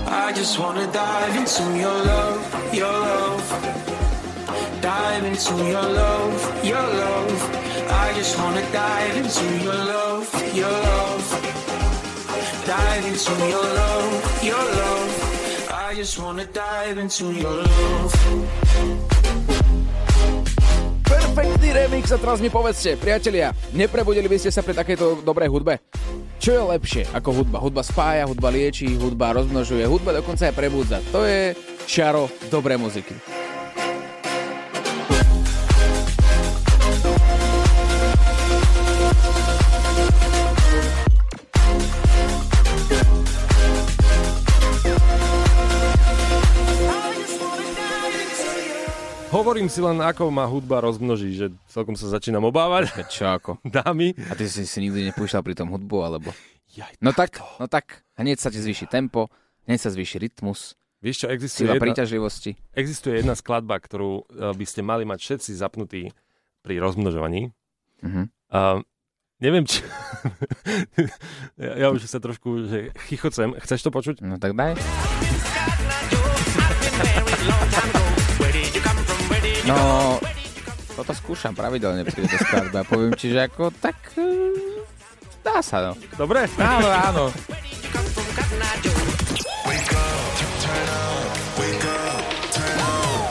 I 0.06 0.32
just 0.32 0.58
wanna 0.58 0.90
dive 0.92 1.36
into 1.36 1.64
your 1.76 1.98
love, 2.12 2.40
your 2.72 2.96
love. 3.10 3.46
Dive 4.80 5.24
into 5.24 5.54
your 5.74 5.88
love, 6.02 6.64
your 6.64 6.86
love. 7.04 7.38
I 8.04 8.14
just 8.14 8.38
wanna 8.38 8.64
dive 8.72 9.14
into 9.14 9.46
your 9.62 9.80
love, 9.92 10.24
your 10.56 10.70
love. 10.88 11.24
Dive 12.64 13.04
into 13.04 13.32
your 13.52 13.66
love, 13.80 14.42
your 14.42 14.64
love. 14.80 15.17
Perfektný 21.02 21.68
remix 21.74 22.14
a 22.14 22.18
teraz 22.22 22.38
mi 22.38 22.46
povedzte, 22.46 22.94
priatelia, 22.94 23.50
neprebudili 23.74 24.30
by 24.30 24.38
ste 24.38 24.54
sa 24.54 24.62
pri 24.62 24.78
takejto 24.78 25.26
dobrej 25.26 25.50
hudbe? 25.50 25.82
Čo 26.38 26.54
je 26.54 26.62
lepšie 26.62 27.02
ako 27.10 27.42
hudba? 27.42 27.58
Hudba 27.58 27.82
spája, 27.82 28.30
hudba 28.30 28.54
lieči, 28.54 28.94
hudba 28.94 29.34
rozmnožuje, 29.34 29.82
hudba 29.90 30.14
dokonca 30.14 30.46
aj 30.46 30.54
prebudza. 30.54 31.02
To 31.10 31.26
je 31.26 31.58
čaro 31.90 32.30
dobrej 32.46 32.78
muziky. 32.78 33.37
Hovorím 49.48 49.72
si 49.72 49.80
len, 49.80 49.96
ako 49.96 50.28
ma 50.28 50.44
hudba 50.44 50.84
rozmnoží, 50.84 51.32
že 51.32 51.48
celkom 51.72 51.96
sa 51.96 52.04
začínam 52.12 52.44
obávať. 52.52 52.92
Čo 53.08 53.32
ako? 53.32 53.50
Dámy. 53.80 54.12
A 54.28 54.36
ty 54.36 54.44
si 54.44 54.68
si 54.68 54.76
nikdy 54.84 55.08
nepúšťal 55.08 55.40
pri 55.40 55.56
tom 55.56 55.72
hudbu, 55.72 56.04
alebo... 56.04 56.36
Jaj, 56.76 57.00
No 57.00 57.16
tak, 57.16 57.40
no 57.56 57.64
tak, 57.64 58.04
hneď 58.20 58.44
sa 58.44 58.52
ti 58.52 58.60
zvýši 58.60 58.84
tempo, 58.92 59.32
hneď 59.64 59.80
sa 59.80 59.88
zvýši 59.88 60.20
rytmus, 60.20 60.76
Vieš 61.00 61.24
čo, 61.24 61.26
existuje 61.32 61.64
sila 61.64 61.80
jedna, 61.80 61.84
príťažlivosti. 61.88 62.60
existuje 62.76 63.24
jedna 63.24 63.32
skladba, 63.32 63.80
ktorú 63.80 64.28
eh, 64.28 64.52
by 64.52 64.64
ste 64.68 64.84
mali 64.84 65.08
mať 65.08 65.16
všetci 65.16 65.56
zapnutí 65.56 66.12
pri 66.60 66.74
rozmnožovaní. 66.84 67.48
Mhm. 68.04 68.28
Uh, 68.52 68.84
neviem, 69.40 69.64
či... 69.64 69.80
ja, 71.56 71.72
ja 71.72 71.86
už 71.88 72.04
sa 72.04 72.20
trošku 72.20 72.68
že 72.68 72.92
chichocem. 73.08 73.56
Chceš 73.64 73.80
to 73.80 73.90
počuť? 73.96 74.20
No 74.20 74.36
tak 74.36 74.52
daj. 74.52 74.76
No, 79.68 80.16
toto 80.96 81.12
skúšam 81.12 81.52
pravidelne 81.52 82.02
pri 82.02 82.24
tejto 82.24 82.40
skladbe 82.40 82.76
a 82.80 82.84
poviem 82.84 83.12
ti, 83.12 83.28
že 83.28 83.44
ako 83.44 83.68
tak... 83.76 83.96
eh, 84.16 84.80
Dá 85.38 85.60
sa, 85.60 85.80
no. 85.80 85.92
Dobre? 86.16 86.48
Áno, 86.56 86.88
áno. 86.88 87.24
Wake 89.68 89.92
up, 89.92 90.32
turn 90.58 90.88
up, 90.88 91.28
wake 91.56 91.84
up, 91.84 92.24
turn 92.50 92.78
up. 92.80 93.28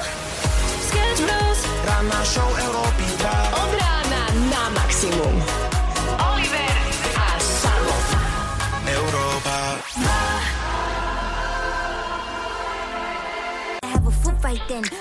Sketch 0.81 1.19
Bros. 1.21 1.59
Ranná 1.83 2.21
show 2.23 2.47
Európy 2.47 3.05
2. 3.17 3.27
Od 3.57 3.71
rána 3.75 4.21
na 4.47 4.63
maximum. 4.71 5.35
Oliver 6.15 6.73
a 7.13 7.27
Samo. 7.37 7.95
Európa 8.87 9.57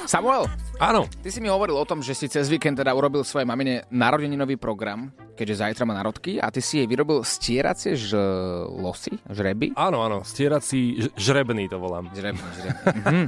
Samuel, 0.06 0.46
Áno. 0.76 1.08
ty 1.24 1.32
si 1.32 1.40
mi 1.40 1.48
hovoril 1.48 1.72
o 1.72 1.88
tom, 1.88 2.04
že 2.04 2.12
si 2.12 2.28
cez 2.28 2.52
víkend 2.52 2.76
teda 2.76 2.92
urobil 2.92 3.24
svojej 3.24 3.48
mamine 3.48 3.88
narodeninový 3.88 4.60
program, 4.60 5.08
keďže 5.32 5.64
zajtra 5.64 5.88
má 5.88 5.96
narodky 5.96 6.36
a 6.36 6.52
ty 6.52 6.60
si 6.60 6.76
jej 6.76 6.84
vyrobil 6.84 7.24
stieracie 7.24 7.96
žlosy, 7.96 9.16
žreby? 9.24 9.72
Áno, 9.72 10.04
áno. 10.04 10.20
Stierací 10.20 11.00
ž- 11.00 11.12
žrebný 11.16 11.72
to 11.72 11.80
volám. 11.80 12.12
Žreby, 12.12 12.36
žreby. 12.36 12.80
Mhm. 12.92 13.24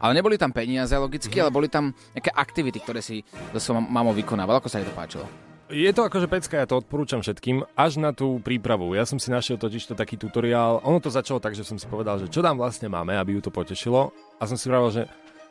Ale 0.00 0.12
neboli 0.12 0.36
tam 0.36 0.52
peniaze 0.52 0.92
logicky, 0.92 1.40
ale 1.40 1.48
boli 1.48 1.72
tam 1.72 1.92
nejaké 2.12 2.32
aktivity, 2.32 2.80
ktoré 2.80 3.00
si 3.00 3.24
so 3.56 3.72
svojou 3.72 3.80
mamou 3.80 4.12
vykonával. 4.12 4.60
Ako 4.60 4.68
sa 4.68 4.80
jej 4.80 4.88
to 4.88 4.92
páčilo? 4.92 5.24
Je 5.72 5.88
to 5.96 6.04
akože 6.04 6.28
pecka, 6.28 6.60
ja 6.60 6.66
to 6.68 6.82
odporúčam 6.82 7.22
všetkým, 7.22 7.62
až 7.78 7.96
na 7.96 8.10
tú 8.12 8.42
prípravu. 8.44 8.92
Ja 8.92 9.06
som 9.08 9.16
si 9.16 9.30
našiel 9.30 9.56
totiž 9.56 9.88
to 9.88 9.94
taký 9.96 10.20
tutoriál. 10.20 10.84
Ono 10.84 11.00
to 11.00 11.08
začalo 11.08 11.40
tak, 11.40 11.56
že 11.56 11.64
som 11.64 11.80
si 11.80 11.86
povedal, 11.88 12.20
že 12.20 12.28
čo 12.28 12.42
tam 12.42 12.58
vlastne 12.60 12.90
máme, 12.92 13.16
aby 13.16 13.38
ju 13.38 13.48
to 13.48 13.52
potešilo. 13.54 14.10
A 14.36 14.44
som 14.44 14.58
si 14.58 14.66
vravel, 14.66 14.90
že 14.90 15.02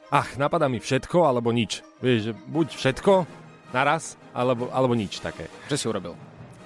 ach, 0.10 0.36
napadá 0.38 0.66
mi 0.70 0.82
všetko 0.82 1.26
alebo 1.26 1.54
nič. 1.54 1.86
Vieš, 2.02 2.20
že 2.22 2.34
buď 2.36 2.68
všetko 2.76 3.14
naraz, 3.74 4.18
alebo, 4.34 4.70
alebo 4.74 4.98
nič 4.98 5.22
také. 5.22 5.46
Čo 5.70 5.76
si 5.78 5.86
urobil? 5.90 6.14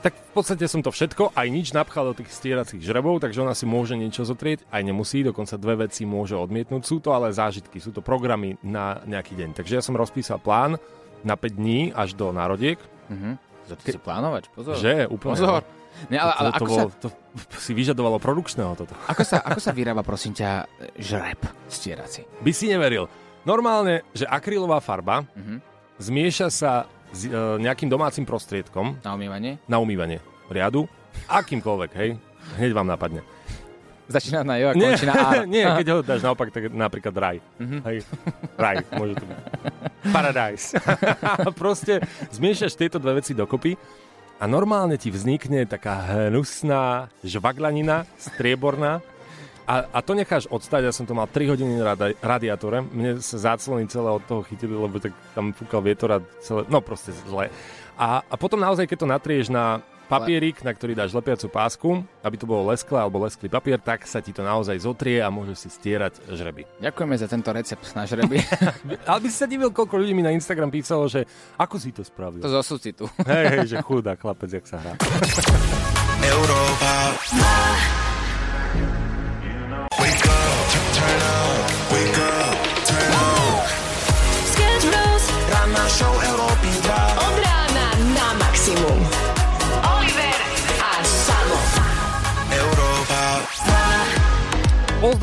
Tak 0.03 0.19
v 0.19 0.31
podstate 0.35 0.67
som 0.67 0.83
to 0.83 0.91
všetko, 0.91 1.31
aj 1.31 1.47
nič 1.47 1.71
napchal 1.71 2.11
do 2.11 2.19
tých 2.19 2.27
stieracích 2.27 2.83
žrebov, 2.83 3.23
takže 3.23 3.39
ona 3.39 3.55
si 3.55 3.63
môže 3.63 3.95
niečo 3.95 4.27
zotrieť, 4.27 4.67
aj 4.67 4.83
nemusí, 4.83 5.23
dokonca 5.23 5.55
dve 5.55 5.87
veci 5.87 6.03
môže 6.03 6.35
odmietnúť. 6.35 6.83
Sú 6.83 6.99
to 6.99 7.15
ale 7.15 7.31
zážitky, 7.31 7.79
sú 7.79 7.95
to 7.95 8.03
programy 8.03 8.59
na 8.59 8.99
nejaký 9.07 9.39
deň. 9.39 9.55
Takže 9.55 9.79
ja 9.79 9.83
som 9.83 9.95
rozpísal 9.95 10.43
plán 10.43 10.75
na 11.23 11.39
5 11.39 11.55
dní 11.55 11.95
až 11.95 12.19
do 12.19 12.35
národiek. 12.35 12.75
Mhm. 13.07 13.39
To 13.63 13.79
si 13.79 13.95
plánovať, 13.95 14.51
pozor. 14.51 14.75
Že? 14.75 15.07
Úplne. 15.07 15.39
Pozor. 15.39 15.63
Ne, 16.11 16.19
ale, 16.19 16.33
ale 16.35 16.49
to, 16.51 16.51
to, 16.51 16.57
ako, 16.59 16.67
bolo, 16.67 16.83
sa, 16.83 16.93
to 16.99 17.07
si 17.63 17.71
vyžadovalo 17.71 18.17
produkčného 18.19 18.75
toto. 18.75 18.91
ako, 19.07 19.23
sa, 19.23 19.39
ako 19.39 19.59
sa 19.63 19.71
vyrába, 19.77 20.03
prosím 20.03 20.35
ťa, 20.35 20.67
žreb 20.99 21.39
stierací? 21.71 22.27
By 22.43 22.51
si 22.51 22.67
neveril. 22.67 23.07
Normálne, 23.43 24.07
že 24.11 24.23
akrylová 24.23 24.79
farba 24.79 25.27
Mhm. 25.35 25.59
zmieša 25.97 26.47
sa 26.47 26.71
s 27.11 27.23
e, 27.23 27.31
nejakým 27.59 27.87
domácim 27.87 28.23
prostriedkom 28.23 28.97
Na 28.99 29.13
umývanie? 29.13 29.59
na 29.65 29.77
umývanie 29.77 30.17
riadu, 30.47 30.87
akýmkoľvek, 31.25 31.91
hej, 31.93 32.09
hneď 32.57 32.71
vám 32.71 32.87
napadne. 32.87 33.21
Začína 34.03 34.43
na 34.43 34.57
jo 34.57 34.67
a 34.67 34.73
končí 34.73 35.05
na 35.05 35.15
ára. 35.15 35.43
nie, 35.49 35.63
keď 35.63 35.87
ho 35.89 35.97
dáš 35.99 36.21
naopak, 36.21 36.49
tak 36.49 36.67
napríklad 36.69 37.15
raj. 37.15 37.37
Mhm. 37.57 37.77
Hej, 37.83 37.97
raj, 38.55 38.75
môže 38.91 39.15
to 39.15 39.25
byť. 39.25 39.37
Paradise. 40.05 40.67
Proste 41.55 42.03
zmiešaš 42.29 42.73
tieto 42.73 42.97
dve 42.97 43.17
veci 43.17 43.31
dokopy 43.31 43.75
a 44.35 44.43
normálne 44.43 44.95
ti 44.95 45.07
vznikne 45.07 45.63
taká 45.63 46.03
hnusná 46.27 47.07
žvaglanina, 47.21 48.03
strieborná 48.17 48.99
a, 49.63 49.87
a 49.89 49.99
to 50.03 50.11
necháš 50.13 50.45
odstať, 50.51 50.91
ja 50.91 50.93
som 50.93 51.07
to 51.07 51.15
mal 51.15 51.27
3 51.27 51.51
hodiny 51.55 51.79
na 51.79 51.95
radi- 51.95 52.17
radiátore, 52.19 52.83
mne 52.83 53.23
sa 53.23 53.55
záclony 53.55 53.87
celé 53.87 54.11
od 54.11 54.23
toho 54.27 54.43
chytili, 54.43 54.75
lebo 54.75 54.99
tak 54.99 55.15
tam 55.31 55.55
fúkal 55.55 55.79
vietor 55.79 56.09
a 56.15 56.19
celé, 56.43 56.67
no 56.67 56.83
proste 56.83 57.15
zle. 57.27 57.47
A, 57.95 58.25
a 58.25 58.35
potom 58.35 58.59
naozaj, 58.59 58.89
keď 58.89 58.97
to 58.99 59.07
natrieš 59.07 59.47
na 59.53 59.79
papierik, 60.11 60.61
na 60.61 60.71
ktorý 60.75 60.93
dáš 60.93 61.15
lepiacu 61.15 61.47
pásku, 61.49 61.89
aby 62.21 62.35
to 62.35 62.45
bolo 62.45 62.69
lesklé 62.69 62.99
alebo 62.99 63.23
lesklý 63.23 63.47
papier, 63.49 63.79
tak 63.79 64.03
sa 64.05 64.19
ti 64.19 64.35
to 64.35 64.43
naozaj 64.43 64.75
zotrie 64.83 65.23
a 65.23 65.31
môžeš 65.31 65.57
si 65.57 65.69
stierať 65.71 66.19
žreby. 66.29 66.67
Ďakujeme 66.83 67.15
za 67.17 67.27
tento 67.31 67.49
recept 67.49 67.87
na 67.95 68.03
žreby. 68.03 68.37
Ale 69.09 69.19
by 69.23 69.27
si 69.31 69.37
sa 69.37 69.47
divil, 69.49 69.71
koľko 69.71 69.95
ľudí 69.97 70.13
mi 70.13 70.21
na 70.21 70.35
Instagram 70.35 70.69
písalo, 70.69 71.07
že 71.07 71.25
ako 71.57 71.75
si 71.79 71.89
to 71.95 72.03
spravil. 72.03 72.43
to 72.43 72.51
zo 72.51 72.61
súcitu. 72.61 73.07
Hej, 73.23 73.45
hej, 73.57 73.65
že 73.73 73.77
chudá 73.81 74.13
chlapec, 74.19 74.51
jak 74.51 74.65
sa 74.67 74.77
hrá. 74.83 74.93
Európa 76.23 76.93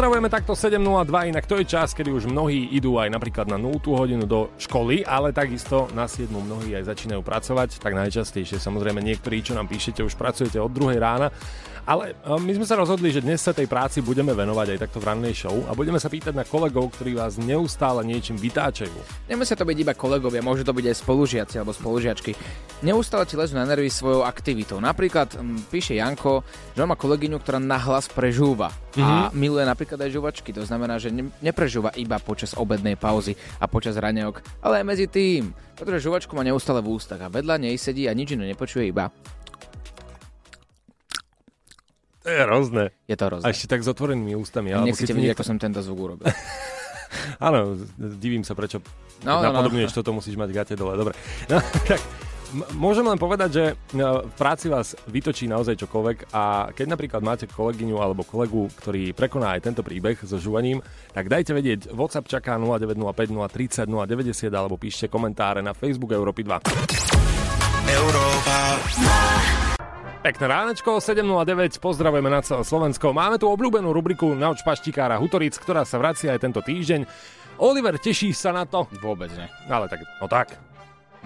Pozdravujeme 0.01 0.33
takto 0.33 0.57
7.02, 0.57 1.29
inak 1.29 1.45
to 1.45 1.61
je 1.61 1.77
čas, 1.77 1.93
kedy 1.93 2.09
už 2.09 2.25
mnohí 2.25 2.73
idú 2.73 2.97
aj 2.97 3.13
napríklad 3.13 3.53
na 3.53 3.61
0 3.61 3.85
hodinu 3.85 4.25
do 4.25 4.49
školy, 4.57 5.05
ale 5.05 5.29
takisto 5.29 5.93
na 5.93 6.09
7 6.09 6.25
mnohí 6.33 6.73
aj 6.73 6.89
začínajú 6.89 7.21
pracovať, 7.21 7.77
tak 7.77 7.93
najčastejšie 7.93 8.57
samozrejme 8.57 9.05
niektorí, 9.05 9.45
čo 9.45 9.53
nám 9.53 9.69
píšete, 9.69 10.01
už 10.01 10.17
pracujete 10.17 10.57
od 10.57 10.73
2 10.73 10.97
rána. 10.97 11.29
Ale 11.89 12.13
e, 12.13 12.37
my 12.41 12.53
sme 12.61 12.67
sa 12.69 12.77
rozhodli, 12.77 13.13
že 13.13 13.25
dnes 13.25 13.41
sa 13.41 13.57
tej 13.57 13.69
práci 13.69 14.05
budeme 14.05 14.37
venovať 14.37 14.77
aj 14.77 14.79
takto 14.89 14.99
v 15.01 15.09
rannej 15.09 15.35
show 15.37 15.57
a 15.69 15.73
budeme 15.73 15.97
sa 15.97 16.13
pýtať 16.13 16.35
na 16.37 16.45
kolegov, 16.45 16.93
ktorí 16.97 17.17
vás 17.17 17.41
neustále 17.41 18.05
niečím 18.05 18.37
vytáčajú. 18.37 19.29
Nemusia 19.29 19.57
to 19.57 19.65
byť 19.65 19.79
iba 19.81 19.95
kolegovia, 19.97 20.45
môžu 20.45 20.65
to 20.65 20.77
byť 20.77 20.87
aj 20.93 20.97
spolužiaci 21.01 21.55
alebo 21.61 21.73
spolužiačky. 21.73 22.33
Neustále 22.81 23.29
ti 23.29 23.37
lezú 23.37 23.61
na 23.61 23.69
nervy 23.69 23.93
svojou 23.93 24.25
aktivitou. 24.25 24.81
Napríklad 24.81 25.37
m, 25.37 25.61
píše 25.69 26.01
Janko, 26.01 26.41
že 26.73 26.81
on 26.81 26.89
má 26.89 26.97
kolegyňu, 26.97 27.37
ktorá 27.41 27.61
nahlas 27.61 28.09
prežúva. 28.09 28.73
A 28.99 29.31
miluje 29.37 29.63
napríklad 29.63 30.01
aj 30.01 30.11
žuvačky. 30.11 30.51
To 30.57 30.65
znamená, 30.65 30.99
že 30.99 31.13
ne, 31.13 31.29
neprežúva 31.45 31.95
iba 31.95 32.19
počas 32.19 32.57
obednej 32.57 32.97
pauzy 32.97 33.37
a 33.61 33.69
počas 33.71 33.95
raňajok, 34.01 34.65
ale 34.65 34.83
aj 34.83 34.89
medzi 34.89 35.07
tým. 35.07 35.53
Pretože 35.77 36.09
žuvačku 36.09 36.33
má 36.37 36.45
neustále 36.45 36.85
v 36.85 36.93
ústach 36.93 37.21
a 37.21 37.33
vedľa 37.33 37.57
nej 37.57 37.77
sedí 37.77 38.09
a 38.09 38.17
nič 38.17 38.37
iné 38.37 38.53
nepočuje 38.53 38.91
iba. 38.91 39.09
To 42.31 42.37
je 42.37 42.47
hrozné. 42.47 42.85
Je 43.05 43.17
to 43.17 43.25
A 43.25 43.29
hrozné. 43.29 43.51
ešte 43.51 43.67
tak 43.67 43.83
s 43.83 43.89
otvorenými 43.89 44.39
ústami. 44.39 44.71
alebo 44.71 44.87
Nechcete 44.87 45.11
vidieť, 45.11 45.35
niekto- 45.35 45.43
ako 45.43 45.45
som 45.45 45.59
tento 45.59 45.83
zvuk 45.83 45.99
urobil. 46.01 46.31
Áno, 47.43 47.75
divím 47.99 48.47
sa, 48.47 48.55
prečo 48.55 48.79
No, 49.21 49.43
no, 49.43 49.51
no, 49.51 49.67
no. 49.67 49.91
toto, 49.91 50.15
musíš 50.15 50.39
mať 50.39 50.49
gate 50.49 50.75
dole. 50.75 50.95
Dobre. 50.95 51.19
No, 51.45 51.59
tak, 51.91 51.99
m- 52.51 52.71
môžem 52.73 53.03
len 53.03 53.19
povedať, 53.19 53.51
že 53.51 53.65
no, 53.93 54.23
v 54.23 54.33
práci 54.33 54.71
vás 54.71 54.95
vytočí 55.05 55.45
naozaj 55.45 55.75
čokoľvek 55.77 56.31
a 56.31 56.45
keď 56.71 56.87
napríklad 56.89 57.21
máte 57.21 57.45
kolegyňu 57.45 57.99
alebo 57.99 58.23
kolegu, 58.23 58.71
ktorý 58.73 59.11
prekoná 59.11 59.53
aj 59.53 59.67
tento 59.67 59.83
príbeh 59.83 60.23
so 60.23 60.39
žúvaním, 60.39 60.79
tak 61.11 61.27
dajte 61.27 61.51
vedieť, 61.51 61.91
WhatsApp 61.91 62.31
čaká 62.31 62.55
0905 62.57 63.11
030 63.85 63.91
090 63.91 64.31
alebo 64.49 64.79
píšte 64.79 65.05
komentáre 65.05 65.61
na 65.61 65.75
Facebook 65.75 66.15
Európy 66.15 66.47
2. 66.47 66.63
Európa 67.91 68.57
Pekné 70.21 70.47
ránečko, 70.47 71.01
7.09, 71.01 71.81
pozdravujeme 71.81 72.29
na 72.29 72.45
celé 72.45 72.61
Slovensko. 72.61 73.17
Máme 73.17 73.41
tu 73.41 73.49
obľúbenú 73.49 73.89
rubriku 73.89 74.37
Nauč 74.37 74.61
paštikára 74.61 75.17
Hutoric, 75.17 75.57
ktorá 75.57 75.89
sa 75.89 75.97
vracia 75.97 76.37
aj 76.37 76.45
tento 76.45 76.61
týždeň. 76.61 77.09
Oliver, 77.57 77.97
tešíš 77.97 78.37
sa 78.37 78.53
na 78.53 78.69
to? 78.69 78.85
Vôbec 79.01 79.33
ne. 79.33 79.49
Ale 79.65 79.89
tak, 79.89 80.05
no 80.21 80.29
tak. 80.29 80.61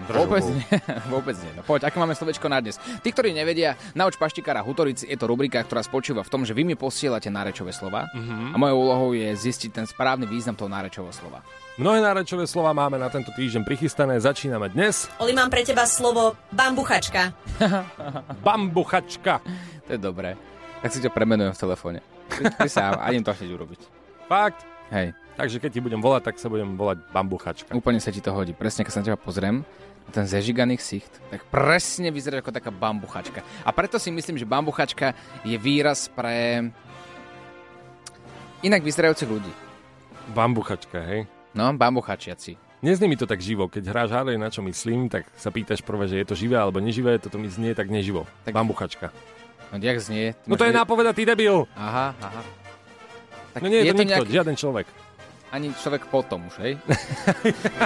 Vôbec 0.07 0.43
nie, 0.43 0.63
vôbec 1.11 1.35
nie. 1.35 1.51
No 1.55 1.63
poď, 1.63 1.87
aké 1.87 1.95
máme 1.95 2.11
slovečko 2.11 2.47
na 2.47 2.59
dnes? 2.59 2.75
Tí, 2.99 3.11
ktorí 3.11 3.31
nevedia, 3.31 3.75
nauč 3.91 4.15
paštikára 4.15 4.59
Hutorici 4.59 5.07
je 5.07 5.15
to 5.15 5.23
rubrika, 5.23 5.59
ktorá 5.59 5.79
spočíva 5.79 6.19
v 6.19 6.31
tom, 6.31 6.43
že 6.43 6.51
vy 6.51 6.63
mi 6.63 6.75
posielate 6.75 7.27
nárečové 7.27 7.71
slova 7.71 8.07
Mhm. 8.11 8.51
a 8.51 8.57
mojou 8.57 8.77
úlohou 8.77 9.09
je 9.11 9.27
zistiť 9.27 9.71
ten 9.73 9.83
správny 9.83 10.23
význam 10.23 10.55
toho 10.55 10.67
nárečového 10.67 11.11
slova. 11.11 11.43
Mnohé 11.75 11.99
nárečové 11.99 12.47
slova 12.47 12.71
máme 12.71 12.95
na 12.95 13.11
tento 13.11 13.35
týždeň 13.35 13.67
prichystané. 13.67 14.15
Začíname 14.15 14.71
dnes. 14.71 15.11
Oli, 15.19 15.35
mám 15.35 15.51
pre 15.51 15.59
teba 15.59 15.83
slovo 15.83 16.39
bambuchačka. 16.55 17.35
Bambuchačka. 18.47 19.43
To 19.83 19.89
je 19.91 19.99
dobré. 19.99 20.39
Tak 20.79 20.95
si 20.95 21.03
to 21.03 21.11
premenujem 21.11 21.51
v 21.51 21.59
telefóne. 21.59 21.99
Ty, 22.31 22.63
ty 22.63 22.69
sám, 22.71 22.95
ani 23.03 23.19
to 23.19 23.35
chceš 23.35 23.51
urobiť. 23.59 23.81
Fakt. 24.31 24.63
Hej, 24.87 25.11
Takže 25.35 25.59
keď 25.59 25.69
ti 25.75 25.83
budem 25.83 25.99
volať, 25.99 26.31
tak 26.31 26.39
sa 26.39 26.47
budem 26.47 26.79
volať 26.79 27.11
bambuchačka. 27.11 27.75
úplne 27.75 27.99
sa 27.99 28.07
ti 28.07 28.23
to 28.23 28.31
hodí. 28.31 28.55
Presne, 28.55 28.87
keď 28.87 28.91
sa 28.95 28.99
na 29.03 29.07
teba 29.11 29.19
pozriem, 29.19 29.67
na 30.07 30.11
ten 30.15 30.23
zežiganý 30.23 30.79
ksicht, 30.79 31.11
tak 31.27 31.43
presne 31.51 32.07
vyzerá 32.07 32.39
ako 32.39 32.55
taká 32.55 32.71
bambuchačka. 32.71 33.43
A 33.67 33.69
preto 33.75 33.99
si 33.99 34.15
myslím, 34.15 34.39
že 34.39 34.47
bambuchačka 34.47 35.11
je 35.43 35.59
výraz 35.59 36.07
pre 36.07 36.71
inak 38.63 38.79
vyzerajúcich 38.79 39.27
ľudí. 39.27 39.51
Bambuchačka, 40.31 41.03
hej. 41.03 41.27
No, 41.55 41.71
bambuchačiaci. 41.71 42.59
Neznie 42.83 43.07
mi 43.07 43.15
to 43.15 43.23
tak 43.23 43.39
živo. 43.39 43.65
Keď 43.65 43.83
hráš 43.87 44.11
Harley, 44.11 44.35
na 44.35 44.51
čo 44.51 44.59
myslím, 44.61 45.07
tak 45.07 45.25
sa 45.33 45.49
pýtaš 45.49 45.79
prvé, 45.81 46.05
že 46.05 46.19
je 46.19 46.27
to 46.27 46.35
živé 46.35 46.59
alebo 46.59 46.77
neživé, 46.77 47.15
toto 47.17 47.39
mi 47.39 47.47
znie 47.47 47.71
tak 47.71 47.87
neživo. 47.87 48.27
Tak-. 48.43 48.53
Bambuchačka. 48.53 49.09
No, 49.71 49.79
jak 49.79 49.97
znie? 49.97 50.35
Ty 50.35 50.45
No 50.45 50.53
to 50.53 50.61
je 50.61 50.69
vedieť- 50.69 50.79
nápoveda, 50.83 51.11
ty 51.11 51.23
debil! 51.23 51.65
Aha, 51.73 52.13
aha. 52.13 52.41
Tak 53.51 53.63
No 53.63 53.67
nie 53.67 53.81
je 53.81 53.89
to 53.89 53.97
nikto, 53.97 54.21
nejak- 54.21 54.29
žiaden 54.29 54.55
človek. 54.55 54.85
Ani 55.55 55.71
človek 55.71 56.11
potom 56.11 56.51
už, 56.51 56.59
hej? 56.67 56.75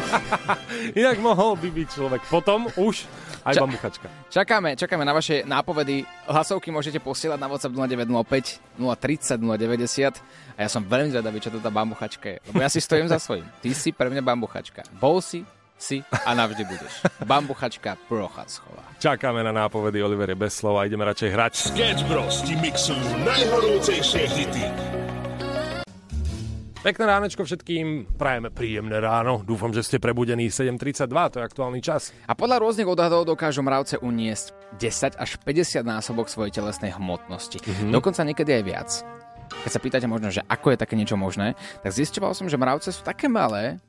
Inak 0.99 1.21
mohol 1.21 1.53
by 1.53 1.69
byť 1.69 1.87
človek 1.93 2.21
potom 2.25 2.65
už 2.81 3.05
aj 3.45 3.53
Ča- 3.53 3.61
bambuchačka. 3.61 4.07
Čakáme, 4.33 4.73
čakáme 4.73 5.05
na 5.05 5.13
vaše 5.13 5.45
nápovedy. 5.45 6.01
Hlasovky 6.25 6.73
môžete 6.73 6.97
posielať 6.97 7.37
na 7.37 7.45
WhatsApp 7.45 7.77
0905 7.77 8.81
030 8.81 9.37
090 9.37 10.57
a 10.57 10.59
ja 10.65 10.69
som 10.69 10.81
veľmi 10.81 11.13
zvedavý, 11.13 11.37
čo 11.37 11.53
to 11.53 11.61
tá 11.61 11.69
bambuchačka 11.69 12.25
je. 12.25 12.37
Lebo 12.49 12.57
ja 12.57 12.73
si 12.73 12.81
stojím 12.81 13.05
za 13.05 13.21
svojím. 13.21 13.45
Ty 13.61 13.69
si 13.77 13.93
pre 13.93 14.09
mňa 14.09 14.25
bambuchačka. 14.25 14.81
Bol 14.97 15.21
si, 15.21 15.45
si 15.77 16.01
a 16.09 16.33
navždy 16.33 16.65
budeš. 16.65 17.05
Bambuchačka 17.21 18.01
Prochachová. 18.09 18.81
Čakáme 18.97 19.45
na 19.45 19.53
nápovedy 19.53 20.01
Olivere 20.01 20.33
bez 20.33 20.57
slova, 20.57 20.89
ideme 20.89 21.05
radšej 21.05 21.29
hrať. 21.29 21.53
Sketch 21.69 22.01
Bros 22.09 22.41
ti 22.41 22.57
mixujú 22.57 23.13
najhorúcejšie 23.23 24.25
hity. 24.25 24.98
Pekné 26.79 27.11
ránečko 27.11 27.43
všetkým, 27.43 28.15
prajeme 28.15 28.55
príjemné 28.55 29.03
ráno. 29.03 29.43
Dúfam, 29.43 29.75
že 29.75 29.83
ste 29.83 29.99
prebudení 29.99 30.47
7.32, 30.47 31.11
to 31.11 31.35
je 31.35 31.43
aktuálny 31.43 31.83
čas. 31.83 32.15
A 32.23 32.31
podľa 32.31 32.63
rôznych 32.63 32.87
odhadov 32.87 33.27
dokážu 33.27 33.59
mravce 33.59 33.99
uniesť 33.99 34.55
10 34.79 35.19
až 35.19 35.35
50 35.43 35.83
násobok 35.83 36.31
svojej 36.31 36.55
telesnej 36.55 36.95
hmotnosti. 36.95 37.59
Mm-hmm. 37.59 37.91
Dokonca 37.91 38.23
niekedy 38.23 38.51
aj 38.55 38.63
viac. 38.63 38.89
Keď 39.67 39.71
sa 39.75 39.83
pýtate 39.83 40.07
možno, 40.07 40.31
že 40.31 40.39
ako 40.47 40.71
je 40.71 40.77
také 40.79 40.95
niečo 40.95 41.19
možné, 41.19 41.59
tak 41.83 41.91
zistoval 41.91 42.31
som, 42.31 42.47
že 42.47 42.55
mravce 42.55 42.95
sú 42.95 43.03
také 43.03 43.27
malé, 43.27 43.83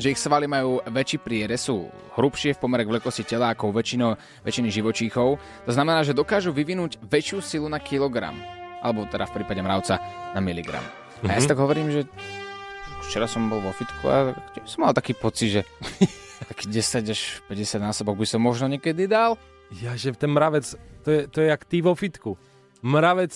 že 0.00 0.16
ich 0.16 0.16
svaly 0.16 0.48
majú 0.48 0.80
väčší 0.88 1.20
prierez, 1.20 1.68
sú 1.68 1.92
hrubšie 2.16 2.56
v 2.56 2.62
pomere 2.64 2.88
k 2.88 2.94
veľkosti 2.96 3.28
tela 3.28 3.52
ako 3.52 3.68
väčšino, 3.68 4.16
väčšiny 4.48 4.72
živočíchov. 4.72 5.36
To 5.68 5.72
znamená, 5.76 6.00
že 6.08 6.16
dokážu 6.16 6.56
vyvinúť 6.56 7.04
väčšiu 7.04 7.44
silu 7.44 7.68
na 7.68 7.76
kilogram. 7.84 8.40
Alebo 8.80 9.04
teda 9.04 9.28
v 9.28 9.44
prípade 9.44 9.60
mravca 9.60 10.00
na 10.32 10.40
miligram. 10.40 10.99
A 11.26 11.36
ja 11.36 11.40
si 11.40 11.50
tak 11.50 11.60
hovorím, 11.60 11.92
že 11.92 12.08
včera 13.04 13.28
som 13.28 13.50
bol 13.50 13.60
vo 13.60 13.74
fitku 13.74 14.06
a 14.08 14.32
som 14.64 14.86
mal 14.86 14.96
taký 14.96 15.12
pocit, 15.12 15.60
že 15.60 15.62
taký 16.50 16.70
10 16.70 17.12
až 17.12 17.20
50 17.50 17.82
násobok 17.82 18.16
by 18.16 18.26
som 18.26 18.40
možno 18.40 18.70
niekedy 18.70 19.04
dal. 19.04 19.36
Ja, 19.78 19.94
že 19.94 20.16
ten 20.16 20.32
mravec, 20.32 20.66
to 21.04 21.08
je, 21.10 21.20
to 21.30 21.44
je 21.44 21.46
jak 21.52 21.62
ty 21.68 21.78
vo 21.84 21.94
fitku. 21.94 22.34
Mravec, 22.82 23.30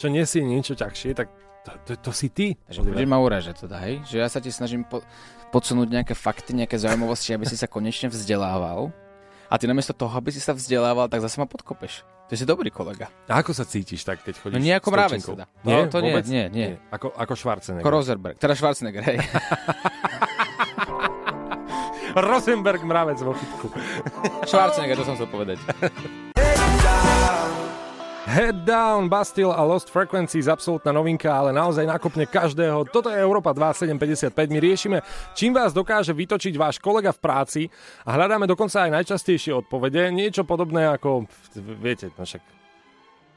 čo 0.00 0.06
nesie 0.10 0.42
niečo 0.42 0.74
ťažšie, 0.74 1.14
tak 1.14 1.28
to, 1.62 1.70
to, 1.84 1.92
to 2.08 2.10
si 2.10 2.28
ty. 2.32 2.56
Takže 2.66 2.80
budeš 2.82 3.06
ma 3.06 3.20
uražať 3.20 3.68
teda, 3.68 3.76
hej? 3.84 4.00
Že 4.08 4.16
ja 4.18 4.28
sa 4.32 4.40
ti 4.40 4.50
snažím 4.50 4.82
po, 4.88 5.04
podsunúť 5.52 5.88
nejaké 5.92 6.14
fakty, 6.16 6.56
nejaké 6.56 6.80
zaujímavosti, 6.80 7.36
aby 7.36 7.44
si 7.44 7.54
sa 7.54 7.70
konečne 7.70 8.08
vzdelával. 8.10 8.90
A 9.48 9.54
ty 9.56 9.64
namiesto 9.64 9.96
toho, 9.96 10.12
aby 10.12 10.32
si 10.32 10.40
sa 10.40 10.52
vzdelával, 10.52 11.08
tak 11.08 11.24
zase 11.24 11.40
ma 11.40 11.48
podkopeš. 11.48 12.04
Ty 12.28 12.36
si 12.36 12.44
dobrý 12.44 12.68
kolega. 12.68 13.08
A 13.24 13.40
ako 13.40 13.56
sa 13.56 13.64
cítiš 13.64 14.04
tak, 14.04 14.20
keď 14.20 14.36
chodíš 14.36 14.54
No 14.54 14.60
nie 14.60 14.76
ako 14.76 14.88
mravec 14.92 15.24
teda. 15.24 15.48
Nie, 15.64 15.88
No, 15.88 15.88
to 15.88 16.04
nie, 16.04 16.12
nie, 16.28 16.44
nie. 16.52 16.68
Ako, 16.92 17.08
ako 17.16 17.32
Schwarzenegger. 17.32 17.84
Ako 17.88 17.90
Rosenberg, 17.90 18.36
teda 18.36 18.52
Schwarzenegger, 18.52 19.00
hej. 19.08 19.18
Rosenberg 22.28 22.84
mravec 22.84 23.16
vo 23.24 23.32
fitku. 23.32 23.72
Schwarzenegger, 24.44 25.00
to 25.00 25.04
som 25.08 25.16
chcel 25.16 25.28
povedať. 25.32 25.56
Head 28.28 28.68
Down, 28.68 29.08
Bastille 29.08 29.56
a 29.56 29.64
Lost 29.64 29.88
Frequencies, 29.88 30.52
absolútna 30.52 30.92
novinka, 30.92 31.32
ale 31.32 31.48
naozaj 31.48 31.88
nakopne 31.88 32.28
každého. 32.28 32.84
Toto 32.92 33.08
je 33.08 33.16
Európa 33.16 33.56
2755. 33.56 34.52
My 34.52 34.60
riešime, 34.60 34.98
čím 35.32 35.56
vás 35.56 35.72
dokáže 35.72 36.12
vytočiť 36.12 36.52
váš 36.60 36.76
kolega 36.76 37.08
v 37.08 37.24
práci 37.24 37.62
a 38.04 38.12
hľadáme 38.12 38.44
dokonca 38.44 38.84
aj 38.84 39.00
najčastejšie 39.00 39.56
odpovede. 39.64 40.12
Niečo 40.12 40.44
podobné 40.44 40.92
ako, 40.92 41.24
viete, 41.80 42.12
no 42.20 42.28
však 42.28 42.44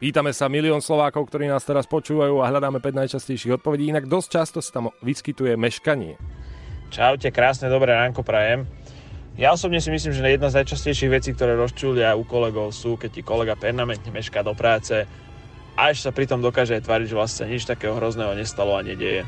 Pýtame 0.02 0.36
sa 0.36 0.52
milión 0.52 0.84
Slovákov, 0.84 1.30
ktorí 1.30 1.48
nás 1.48 1.64
teraz 1.64 1.88
počúvajú 1.88 2.42
a 2.44 2.50
hľadáme 2.52 2.84
5 2.84 3.06
najčastejších 3.06 3.62
odpovedí. 3.62 3.94
Inak 3.94 4.12
dosť 4.12 4.28
často 4.28 4.60
sa 4.60 4.82
tam 4.82 4.86
vyskytuje 5.06 5.56
meškanie. 5.56 6.20
Čaute, 6.92 7.32
krásne 7.32 7.72
dobré 7.72 7.96
ránko 7.96 8.26
prajem. 8.26 8.68
Ja 9.42 9.58
osobne 9.58 9.82
si 9.82 9.90
myslím, 9.90 10.14
že 10.14 10.22
jedna 10.22 10.54
z 10.54 10.62
najčastejších 10.62 11.10
vecí, 11.10 11.34
ktoré 11.34 11.58
rozčúlia 11.58 12.14
u 12.14 12.22
kolegov 12.22 12.70
sú, 12.70 12.94
keď 12.94 13.10
ti 13.10 13.22
kolega 13.26 13.58
permanentne 13.58 14.14
mešká 14.14 14.46
do 14.46 14.54
práce 14.54 15.10
a 15.74 15.82
ešte 15.90 16.06
sa 16.06 16.12
pritom 16.14 16.46
dokáže 16.46 16.78
aj 16.78 16.86
tváriť, 16.86 17.10
že 17.10 17.18
vlastne 17.18 17.50
nič 17.50 17.66
takého 17.66 17.98
hrozného 17.98 18.38
nestalo 18.38 18.78
a 18.78 18.86
nedieje. 18.86 19.26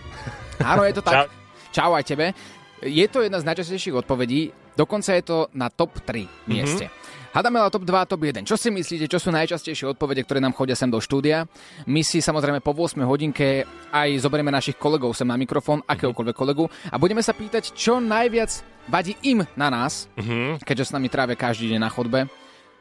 Áno, 0.62 0.86
je 0.86 0.94
to 0.94 1.02
tak. 1.02 1.26
Čau. 1.26 1.26
Čau 1.74 1.92
aj 1.98 2.06
tebe. 2.06 2.38
Je 2.86 3.10
to 3.10 3.26
jedna 3.26 3.42
z 3.42 3.48
najčastejších 3.50 4.06
odpovedí, 4.06 4.54
dokonca 4.78 5.18
je 5.18 5.24
to 5.26 5.38
na 5.58 5.74
top 5.74 5.98
3 6.06 6.30
mieste. 6.46 6.94
Hádame 6.94 7.03
ale 7.34 7.70
top 7.70 7.82
2 7.82 7.94
a 7.96 8.06
top 8.06 8.22
1. 8.22 8.46
Čo 8.46 8.56
si 8.56 8.70
myslíte, 8.70 9.10
čo 9.10 9.18
sú 9.18 9.30
najčastejšie 9.30 9.90
odpovede, 9.90 10.22
ktoré 10.22 10.38
nám 10.38 10.54
chodia 10.54 10.74
sem 10.74 10.88
do 10.88 10.98
štúdia? 10.98 11.50
My 11.84 12.00
si 12.00 12.22
samozrejme 12.22 12.62
po 12.62 12.72
8 12.72 13.02
hodinke 13.02 13.66
aj 13.90 14.22
zoberieme 14.22 14.50
našich 14.50 14.78
kolegov 14.78 15.12
sem 15.12 15.26
na 15.26 15.34
mikrofón, 15.34 15.82
akéhokoľvek 15.84 16.36
kolegu 16.36 16.66
a 16.88 16.96
budeme 16.96 17.20
sa 17.20 17.34
pýtať, 17.34 17.74
čo 17.74 17.98
najviac 17.98 18.62
vadí 18.86 19.18
im 19.24 19.42
na 19.56 19.68
nás, 19.68 20.06
Mhm. 20.14 20.62
keďže 20.62 20.86
s 20.86 20.94
nami 20.94 21.08
trávia 21.08 21.34
každý 21.34 21.72
deň 21.72 21.80
na 21.80 21.90
chodbe 21.90 22.30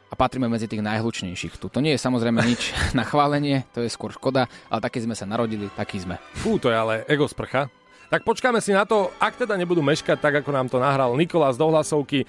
a 0.06 0.14
patríme 0.14 0.44
medzi 0.44 0.68
tých 0.68 0.84
najhlučnejších 0.84 1.56
tu. 1.56 1.66
To 1.66 1.80
nie 1.80 1.96
je 1.96 2.00
samozrejme 2.00 2.44
nič 2.44 2.76
na 2.92 3.08
chválenie, 3.08 3.64
to 3.72 3.80
je 3.80 3.88
skôr 3.88 4.12
škoda, 4.12 4.50
ale 4.68 4.80
taký 4.80 5.00
sme 5.00 5.16
sa 5.16 5.24
narodili, 5.24 5.72
taký 5.72 5.96
sme. 5.98 6.20
Fú, 6.36 6.60
to 6.60 6.68
je 6.68 6.76
ale 6.76 7.08
ego 7.08 7.24
sprcha. 7.24 7.72
Tak 8.12 8.28
počkáme 8.28 8.60
si 8.60 8.76
na 8.76 8.84
to, 8.84 9.08
ak 9.16 9.40
teda 9.40 9.56
nebudú 9.56 9.80
meškať, 9.80 10.20
tak 10.20 10.44
ako 10.44 10.52
nám 10.52 10.68
to 10.68 10.76
nahral 10.76 11.16
Nikolás 11.16 11.56
do 11.56 11.64
hlasovky. 11.72 12.28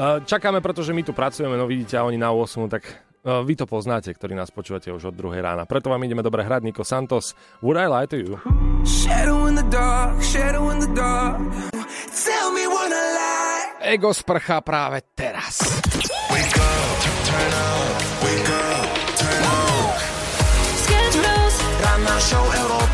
E, 0.00 0.24
Čakáme, 0.24 0.64
pretože 0.64 0.96
my 0.96 1.04
tu 1.04 1.12
pracujeme, 1.12 1.60
no 1.60 1.68
vidíte, 1.68 2.00
a 2.00 2.08
oni 2.08 2.16
na 2.16 2.32
8, 2.32 2.72
tak 2.72 2.88
e, 2.88 2.94
vy 3.44 3.52
to 3.52 3.68
poznáte, 3.68 4.08
ktorí 4.16 4.32
nás 4.32 4.48
počúvate 4.48 4.88
už 4.88 5.12
od 5.12 5.14
druhej 5.14 5.44
rána. 5.44 5.68
Preto 5.68 5.92
vám 5.92 6.00
ideme 6.00 6.24
dobre 6.24 6.40
hrať 6.40 6.64
Niko 6.64 6.88
Santos. 6.88 7.36
Would 7.60 7.76
I 7.76 7.84
lie 7.84 8.06
to 8.08 8.16
you? 8.16 8.32
Shadow 8.88 9.44
in 9.44 9.60
the 9.60 9.68
dark, 9.68 10.16
shadow 10.24 10.72
in 10.72 10.80
the 10.80 10.88
dark. 10.96 11.36
Tell 12.16 12.48
me 12.56 12.64
what 12.64 12.88
I 12.88 13.06
like. 13.12 13.68
Ego 13.92 14.16
sprcha 14.16 14.64
práve 14.64 15.04
teraz. 15.12 15.60
Wake 16.32 16.56
up, 16.56 16.96
turn 17.28 17.52
up, 17.52 17.92
wake 18.24 18.50
up, 18.56 18.88
turn 19.20 19.44
up. 19.44 19.92
Sketch. 20.80 21.16
Ranná 21.80 22.16
show 22.20 22.44
Európy 22.52 22.89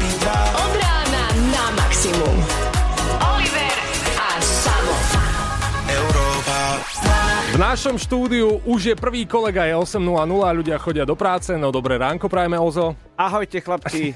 V 7.57 7.65
našom 7.65 7.97
štúdiu 7.97 8.61
už 8.69 8.93
je 8.93 8.95
prvý 9.01 9.25
kolega, 9.25 9.65
je 9.65 9.73
8.00, 9.73 9.97
ľudia 10.61 10.77
chodia 10.77 11.09
do 11.09 11.17
práce, 11.17 11.57
no 11.57 11.73
dobré 11.73 11.97
ránko 11.97 12.29
prajeme 12.29 12.61
Ozo. 12.61 12.93
Ahojte 13.17 13.65
chlapci. 13.65 14.13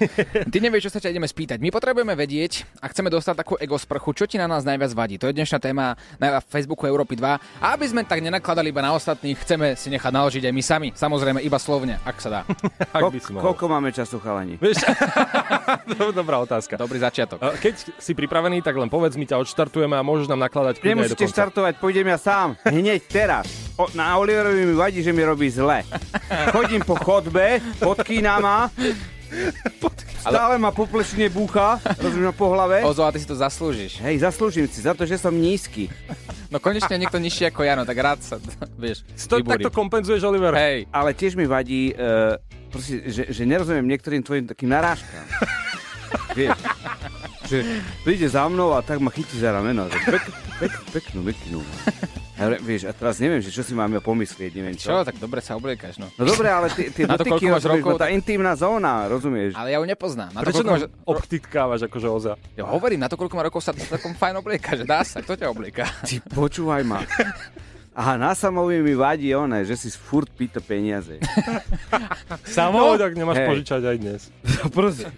Ty 0.52 0.56
nevieš, 0.60 0.86
čo 0.86 0.92
sa 0.92 1.00
ťa 1.00 1.08
ideme 1.08 1.24
spýtať. 1.24 1.56
My 1.56 1.72
potrebujeme 1.72 2.12
vedieť, 2.12 2.68
a 2.78 2.92
chceme 2.92 3.08
dostať 3.08 3.32
takú 3.32 3.56
ego 3.56 3.80
sprchu, 3.80 4.12
čo 4.12 4.28
ti 4.28 4.36
na 4.36 4.44
nás 4.44 4.60
najviac 4.60 4.92
vadí. 4.92 5.16
To 5.16 5.24
je 5.24 5.34
dnešná 5.34 5.56
téma 5.56 5.96
na 6.20 6.44
Facebooku 6.44 6.84
Európy 6.84 7.16
2. 7.16 7.64
A 7.64 7.66
aby 7.72 7.88
sme 7.88 8.04
tak 8.04 8.20
nenakladali 8.20 8.68
iba 8.68 8.84
na 8.84 8.92
ostatných, 8.92 9.40
chceme 9.40 9.72
si 9.72 9.88
nechať 9.88 10.12
naložiť 10.12 10.42
aj 10.44 10.52
my 10.52 10.62
sami. 10.62 10.88
Samozrejme, 10.92 11.40
iba 11.40 11.56
slovne, 11.56 11.96
ak 12.04 12.16
sa 12.20 12.28
dá. 12.28 12.40
Ak 12.92 13.08
by 13.08 13.16
si 13.16 13.32
mohol. 13.32 13.44
Koľko 13.50 13.64
máme 13.72 13.88
času, 13.88 14.20
chalani? 14.20 14.60
Vieš, 14.60 14.84
dobrá 16.20 16.44
otázka. 16.44 16.76
Dobrý 16.76 17.00
začiatok. 17.00 17.40
E, 17.40 17.56
Keď 17.56 17.96
si 17.96 18.12
pripravený, 18.12 18.60
tak 18.60 18.76
len 18.76 18.92
povedz, 18.92 19.16
my 19.16 19.24
ťa 19.24 19.40
odštartujeme 19.40 19.96
a 19.96 20.04
môžeš 20.04 20.28
nám 20.28 20.44
nakladať 20.44 20.82
kľudne 20.82 20.84
aj 20.84 20.92
do 20.92 21.16
Nemusíte 21.16 21.24
konca. 21.24 21.34
štartovať, 21.40 21.72
pôjdem 21.80 22.04
ja 22.04 22.18
sám. 22.20 22.48
Hneď 22.68 23.00
teraz. 23.08 23.69
O, 23.80 23.88
na 23.96 24.12
Oliverovi 24.20 24.68
mi 24.68 24.76
vadí, 24.76 25.00
že 25.00 25.08
mi 25.08 25.24
robí 25.24 25.48
zle. 25.48 25.80
Chodím 26.52 26.84
po 26.84 27.00
chodbe, 27.00 27.64
pod 27.80 28.04
kínama 28.04 28.68
Stále 30.20 30.60
ma 30.60 30.68
po 30.68 30.84
plešine 30.84 31.32
búcha, 31.32 31.80
rozumieš 31.96 32.28
ma 32.28 32.34
po 32.36 32.52
hlave. 32.52 32.84
Ozo, 32.84 33.06
a 33.06 33.14
ty 33.14 33.22
si 33.22 33.24
to 33.24 33.32
zaslúžiš. 33.32 34.04
Hej, 34.04 34.20
zaslúžim 34.20 34.68
si 34.68 34.84
za 34.84 34.92
to, 34.92 35.08
že 35.08 35.16
som 35.16 35.32
nízky. 35.32 35.88
No 36.52 36.60
konečne 36.60 37.00
niekto 37.00 37.16
nižší 37.16 37.48
ako 37.48 37.64
Jano, 37.64 37.88
tak 37.88 37.96
rád 37.96 38.20
sa, 38.20 38.36
vieš, 38.76 39.06
To, 39.30 39.40
vybúrim. 39.40 39.64
takto 39.64 39.70
kompenzuješ, 39.72 40.26
Oliver? 40.28 40.52
Hej, 40.52 40.90
Ale 40.92 41.16
tiež 41.16 41.38
mi 41.40 41.48
vadí, 41.48 41.94
uh, 41.96 42.36
proste, 42.68 43.06
že, 43.08 43.32
že 43.32 43.42
nerozumiem 43.48 43.86
niektorým 43.86 44.20
tvojim 44.20 44.44
takým 44.50 44.68
narážkam. 44.68 45.24
Vieš, 46.36 46.58
že 47.46 47.58
príde 48.02 48.26
za 48.26 48.44
mnou 48.50 48.74
a 48.74 48.82
tak 48.82 48.98
ma 49.00 49.14
chytí 49.14 49.38
za 49.38 49.54
rameno. 49.54 49.86
Pek, 49.88 50.26
pek, 50.58 50.72
peknú 50.90 51.22
mikinu. 51.22 51.62
A, 52.40 52.48
re- 52.48 52.60
vieš, 52.64 52.88
a 52.88 52.96
teraz 52.96 53.20
neviem, 53.20 53.44
že 53.44 53.52
čo 53.52 53.60
si 53.60 53.76
mám 53.76 53.92
ja 53.92 54.00
pomyslieť, 54.00 54.52
neviem 54.56 54.72
čo. 54.72 54.88
čo, 54.88 55.04
tak 55.04 55.20
dobre 55.20 55.44
sa 55.44 55.60
obliekaš, 55.60 56.00
no. 56.00 56.08
No 56.16 56.24
dobre, 56.24 56.48
ale 56.48 56.72
tie, 56.72 56.88
tie 56.88 57.04
Na 57.10 57.20
to, 57.20 57.28
dotyky, 57.28 57.44
koľko 57.44 57.52
máš 57.52 57.66
rokov, 57.68 57.90
no 57.92 58.00
tá 58.00 58.08
tak- 58.08 58.16
intimná 58.16 58.52
zóna, 58.56 59.04
rozumieš? 59.12 59.52
Ale 59.52 59.68
ja 59.70 59.78
ju 59.78 59.84
nepoznám. 59.84 60.32
Na 60.32 60.40
to, 60.40 60.48
Prečo 60.48 60.64
nám 60.64 60.72
máš... 60.72 60.84
obtitkávaš 61.04 61.80
akože 61.84 62.08
oza? 62.08 62.32
Ja 62.56 62.64
hovorím, 62.64 63.04
na 63.04 63.12
to, 63.12 63.20
koľko 63.20 63.36
má 63.36 63.44
rokov 63.44 63.60
sa 63.60 63.76
takom 63.76 64.16
fajn 64.16 64.40
oblieka, 64.40 64.72
že 64.72 64.88
dá 64.88 65.04
sa, 65.04 65.20
kto 65.20 65.36
ťa 65.36 65.52
oblieka? 65.52 65.84
Ty 66.08 66.16
počúvaj 66.32 66.80
ma. 66.88 67.04
Aha, 67.90 68.14
na 68.16 68.32
samovi 68.32 68.80
mi 68.80 68.94
vadí 68.96 69.34
one, 69.34 69.66
že 69.66 69.76
si 69.76 69.92
furt 69.92 70.30
pýta 70.32 70.64
peniaze. 70.64 71.20
No, 72.56 72.94
tak 72.98 73.14
nemáš 73.16 73.40
Hej. 73.42 73.48
požičať 73.50 73.82
aj 73.82 73.96
dnes. 73.98 74.20
Proste. 74.70 75.08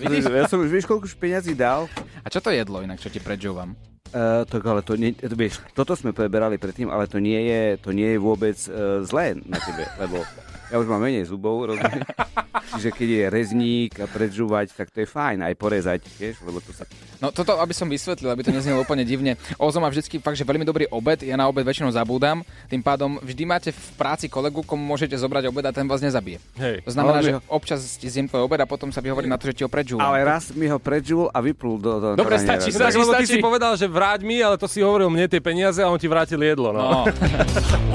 Vidíš? 0.00 0.26
Ja 0.26 0.46
som 0.50 0.62
už, 0.62 0.70
vieš, 0.70 0.86
koľko 0.86 1.06
už 1.06 1.14
peniazí 1.18 1.54
dal? 1.54 1.86
A 2.22 2.26
čo 2.30 2.40
to 2.42 2.50
jedlo 2.50 2.82
inak, 2.82 2.98
čo 2.98 3.10
ti 3.10 3.18
predžúvam? 3.22 3.74
Uh, 4.14 4.46
tak 4.46 4.62
ale 4.62 4.78
to 4.86 4.94
nie, 4.94 5.10
to, 5.10 5.34
vieš, 5.34 5.58
toto 5.74 5.98
sme 5.98 6.14
preberali 6.14 6.54
predtým, 6.54 6.86
ale 6.86 7.10
to 7.10 7.18
nie 7.18 7.50
je, 7.50 7.62
to 7.82 7.90
nie 7.90 8.14
je 8.14 8.18
vôbec 8.22 8.54
uh, 8.70 9.02
zlé 9.02 9.34
na 9.42 9.58
tebe, 9.58 9.82
lebo 9.98 10.22
ja 10.70 10.76
už 10.76 10.86
mám 10.86 11.00
menej 11.00 11.26
zubov, 11.26 11.68
rozumieš? 11.68 12.04
Čiže 12.74 12.90
keď 12.90 13.08
je 13.08 13.24
rezník 13.28 13.92
a 14.00 14.06
predžúvať, 14.06 14.74
tak 14.74 14.90
to 14.90 15.04
je 15.04 15.08
fajn, 15.08 15.46
aj 15.46 15.54
porezať, 15.54 16.00
vieš, 16.18 16.42
lebo 16.42 16.58
to 16.58 16.74
sa... 16.74 16.82
No 17.22 17.30
toto, 17.30 17.54
aby 17.60 17.70
som 17.70 17.86
vysvetlil, 17.86 18.26
aby 18.26 18.42
to 18.42 18.50
neznelo 18.50 18.82
úplne 18.82 19.06
divne. 19.06 19.38
Ozo 19.56 19.78
má 19.78 19.86
vždycky 19.86 20.18
fakt, 20.18 20.34
že 20.34 20.42
veľmi 20.42 20.66
dobrý 20.66 20.90
obed, 20.90 21.22
ja 21.22 21.38
na 21.38 21.46
obed 21.46 21.62
väčšinou 21.62 21.94
zabúdam, 21.94 22.42
tým 22.66 22.82
pádom 22.82 23.22
vždy 23.22 23.42
máte 23.46 23.70
v 23.70 23.88
práci 23.94 24.26
kolegu, 24.26 24.66
komu 24.66 24.82
môžete 24.82 25.14
zobrať 25.14 25.54
obed 25.54 25.62
a 25.62 25.70
ten 25.70 25.86
vás 25.86 26.02
nezabije. 26.02 26.42
Hej. 26.58 26.82
To 26.82 26.90
znamená, 26.90 27.18
že 27.22 27.38
ho- 27.38 27.42
občas 27.46 27.78
ti 27.94 28.10
zjem 28.10 28.26
tvoj 28.26 28.48
obed 28.48 28.58
a 28.58 28.66
potom 28.66 28.90
sa 28.90 28.98
vyhovorí 28.98 29.30
na 29.30 29.38
to, 29.38 29.46
že 29.46 29.54
ti 29.54 29.62
ho 29.62 29.70
predžúvam. 29.70 30.02
Ale 30.02 30.26
raz 30.26 30.50
mi 30.50 30.66
ho 30.66 30.80
predžul 30.82 31.30
a 31.30 31.38
vyplul 31.38 31.78
do... 31.78 31.90
do 32.02 32.08
Dobre, 32.18 32.42
stačí. 32.42 32.74
Tak, 32.74 32.90
stačí, 32.90 32.98
lebo 32.98 33.12
ty 33.14 33.26
si 33.28 33.38
povedal, 33.38 33.78
že 33.78 33.86
vráť 33.86 34.26
mi, 34.26 34.42
ale 34.42 34.58
to 34.58 34.66
si 34.66 34.82
hovoril 34.82 35.12
mne 35.12 35.30
tie 35.30 35.38
peniaze 35.38 35.78
a 35.78 35.86
on 35.86 36.00
ti 36.00 36.10
vrátil 36.10 36.42
jedlo. 36.42 36.74
No. 36.74 36.82
No. 36.82 36.98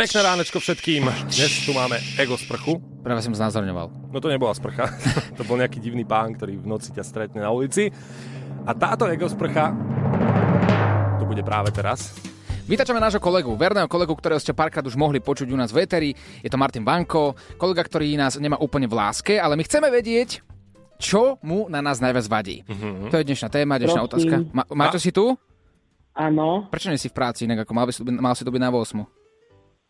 Pekné 0.00 0.24
ránečko 0.24 0.64
všetkým. 0.64 1.04
Dnes 1.28 1.52
tu 1.68 1.76
máme 1.76 2.00
ego 2.16 2.32
sprchu. 2.32 2.80
Práve 3.04 3.20
som 3.20 3.36
znázorňoval. 3.36 4.08
No 4.08 4.16
to 4.16 4.32
nebola 4.32 4.56
sprcha. 4.56 4.88
to 5.36 5.44
bol 5.44 5.60
nejaký 5.60 5.76
divný 5.76 6.08
pán, 6.08 6.32
ktorý 6.32 6.56
v 6.56 6.64
noci 6.64 6.88
ťa 6.88 7.04
stretne 7.04 7.44
na 7.44 7.52
ulici. 7.52 7.92
A 8.64 8.72
táto 8.72 9.04
ego 9.12 9.28
sprcha 9.28 9.76
to 11.20 11.28
bude 11.28 11.44
práve 11.44 11.68
teraz. 11.68 12.16
Vytačame 12.64 12.96
nášho 12.96 13.20
kolegu, 13.20 13.52
verného 13.60 13.92
kolegu, 13.92 14.16
ktorého 14.16 14.40
ste 14.40 14.56
párkrát 14.56 14.86
už 14.88 14.96
mohli 14.96 15.20
počuť 15.20 15.52
u 15.52 15.56
nás 15.60 15.68
v 15.68 15.84
Eteri. 15.84 16.10
Je 16.40 16.48
to 16.48 16.56
Martin 16.56 16.80
Banko, 16.86 17.36
kolega, 17.60 17.84
ktorý 17.84 18.14
nás 18.16 18.40
nemá 18.40 18.56
úplne 18.56 18.88
v 18.88 18.96
láske, 18.96 19.36
ale 19.36 19.52
my 19.52 19.66
chceme 19.68 19.92
vedieť, 19.92 20.40
čo 20.96 21.36
mu 21.44 21.68
na 21.68 21.84
nás 21.84 22.00
najviac 22.00 22.24
vadí. 22.24 22.64
To 23.10 23.20
je 23.20 23.26
dnešná 23.26 23.52
téma, 23.52 23.76
dnešná 23.76 24.00
Prosím. 24.00 24.08
otázka. 24.08 24.36
Ma- 24.56 24.68
Maťo, 24.70 24.96
si 24.96 25.12
tu? 25.12 25.36
Áno. 26.12 26.66
Prečo 26.68 26.90
nie 26.90 26.98
si 26.98 27.08
v 27.08 27.16
práci, 27.16 27.46
inak 27.46 27.62
ako 27.62 27.72
mal, 27.72 27.86
by 27.86 27.92
si, 27.92 28.00
tu 28.00 28.06
byť- 28.06 28.18
mal 28.18 28.34
si 28.34 28.42
tu 28.42 28.50
byť 28.50 28.60
na 28.60 28.70
8? 28.70 29.06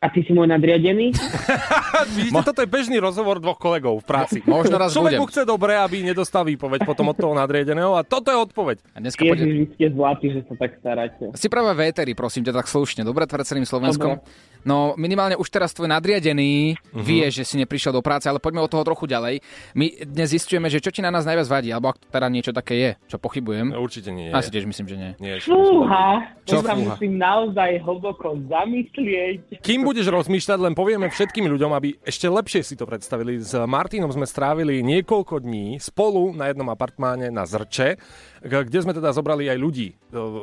A 0.00 0.08
ty 0.08 0.24
si 0.24 0.32
môj 0.32 0.48
nadriadený? 0.48 1.12
Vidíte, 2.16 2.40
toto 2.40 2.64
je 2.64 2.68
bežný 2.68 2.96
rozhovor 2.96 3.36
dvoch 3.36 3.60
kolegov 3.60 4.00
v 4.00 4.06
práci. 4.08 4.38
Mo- 4.48 4.56
možno 4.64 4.80
raz 4.80 4.96
Človek 4.96 5.20
budem. 5.20 5.28
chce 5.28 5.42
dobre, 5.44 5.76
aby 5.76 6.00
nedostal 6.00 6.48
výpoveď 6.48 6.88
potom 6.88 7.12
od 7.12 7.16
toho 7.20 7.36
nadriedeného 7.36 7.92
a 7.92 8.00
toto 8.00 8.32
je 8.32 8.38
odpoveď. 8.40 8.80
A 8.96 9.04
dneska 9.04 9.20
Ježiš, 9.20 9.28
pôjde... 9.28 9.44
vy 9.44 9.66
ste 9.76 9.86
zlatí, 9.92 10.26
že 10.32 10.40
sa 10.48 10.54
tak 10.56 10.70
staráte. 10.80 11.24
Si 11.36 11.52
práve 11.52 11.76
v 11.76 11.80
Eteri, 11.84 12.16
prosím 12.16 12.48
ťa, 12.48 12.56
tak 12.56 12.72
slušne, 12.72 13.04
dobre 13.04 13.28
celým 13.28 13.68
Slovenskom. 13.68 14.24
No 14.62 14.92
minimálne 14.94 15.34
už 15.34 15.48
teraz 15.48 15.72
tvoj 15.72 15.88
nadriadený 15.88 16.76
Mhm. 16.92 17.02
vie, 17.02 17.24
že 17.30 17.44
si 17.44 17.56
neprišiel 17.56 17.92
do 17.92 18.02
práce, 18.02 18.28
ale 18.28 18.38
poďme 18.38 18.60
od 18.60 18.70
toho 18.70 18.84
trochu 18.84 19.06
ďalej. 19.06 19.40
My 19.72 19.86
dnes 20.04 20.30
zistujeme, 20.30 20.68
že 20.68 20.78
čo 20.78 20.90
ti 20.90 21.00
na 21.00 21.08
nás 21.08 21.24
najviac 21.24 21.48
vadí, 21.48 21.72
alebo 21.72 21.92
ak 21.92 22.02
teda 22.08 22.28
niečo 22.28 22.52
také 22.52 22.74
je, 22.76 22.90
čo 23.08 23.16
pochybujem. 23.16 23.72
No, 23.72 23.80
určite 23.80 24.12
nie. 24.12 24.28
Asi 24.30 24.52
tiež 24.52 24.68
myslím, 24.68 24.86
že 24.86 24.96
nie. 24.96 25.10
nie 25.18 25.32
Fúha, 25.40 26.36
Čo 26.44 26.60
sa 26.60 26.74
musím 26.74 27.16
naozaj 27.16 27.80
hlboko 27.80 28.36
zamyslieť. 28.50 29.62
Kým 29.62 29.82
budeš 29.82 30.10
rozmýšľať, 30.10 30.58
len 30.60 30.74
povieme 30.74 31.08
všetkým 31.08 31.46
ľuďom, 31.46 31.70
aby 31.72 31.96
ešte 32.02 32.26
lepšie 32.26 32.60
si 32.62 32.74
to 32.76 32.84
predstavili. 32.84 33.38
S 33.38 33.54
Martinom 33.54 34.10
sme 34.10 34.26
strávili 34.26 34.82
niekoľko 34.82 35.40
dní 35.40 35.78
spolu 35.78 36.32
na 36.32 36.50
jednom 36.50 36.68
apartmáne 36.68 37.30
na 37.30 37.46
Zrče, 37.46 37.96
kde 38.40 38.80
sme 38.80 38.92
teda 38.92 39.12
zobrali 39.12 39.46
aj 39.46 39.58
ľudí 39.58 39.88
e, 39.90 39.94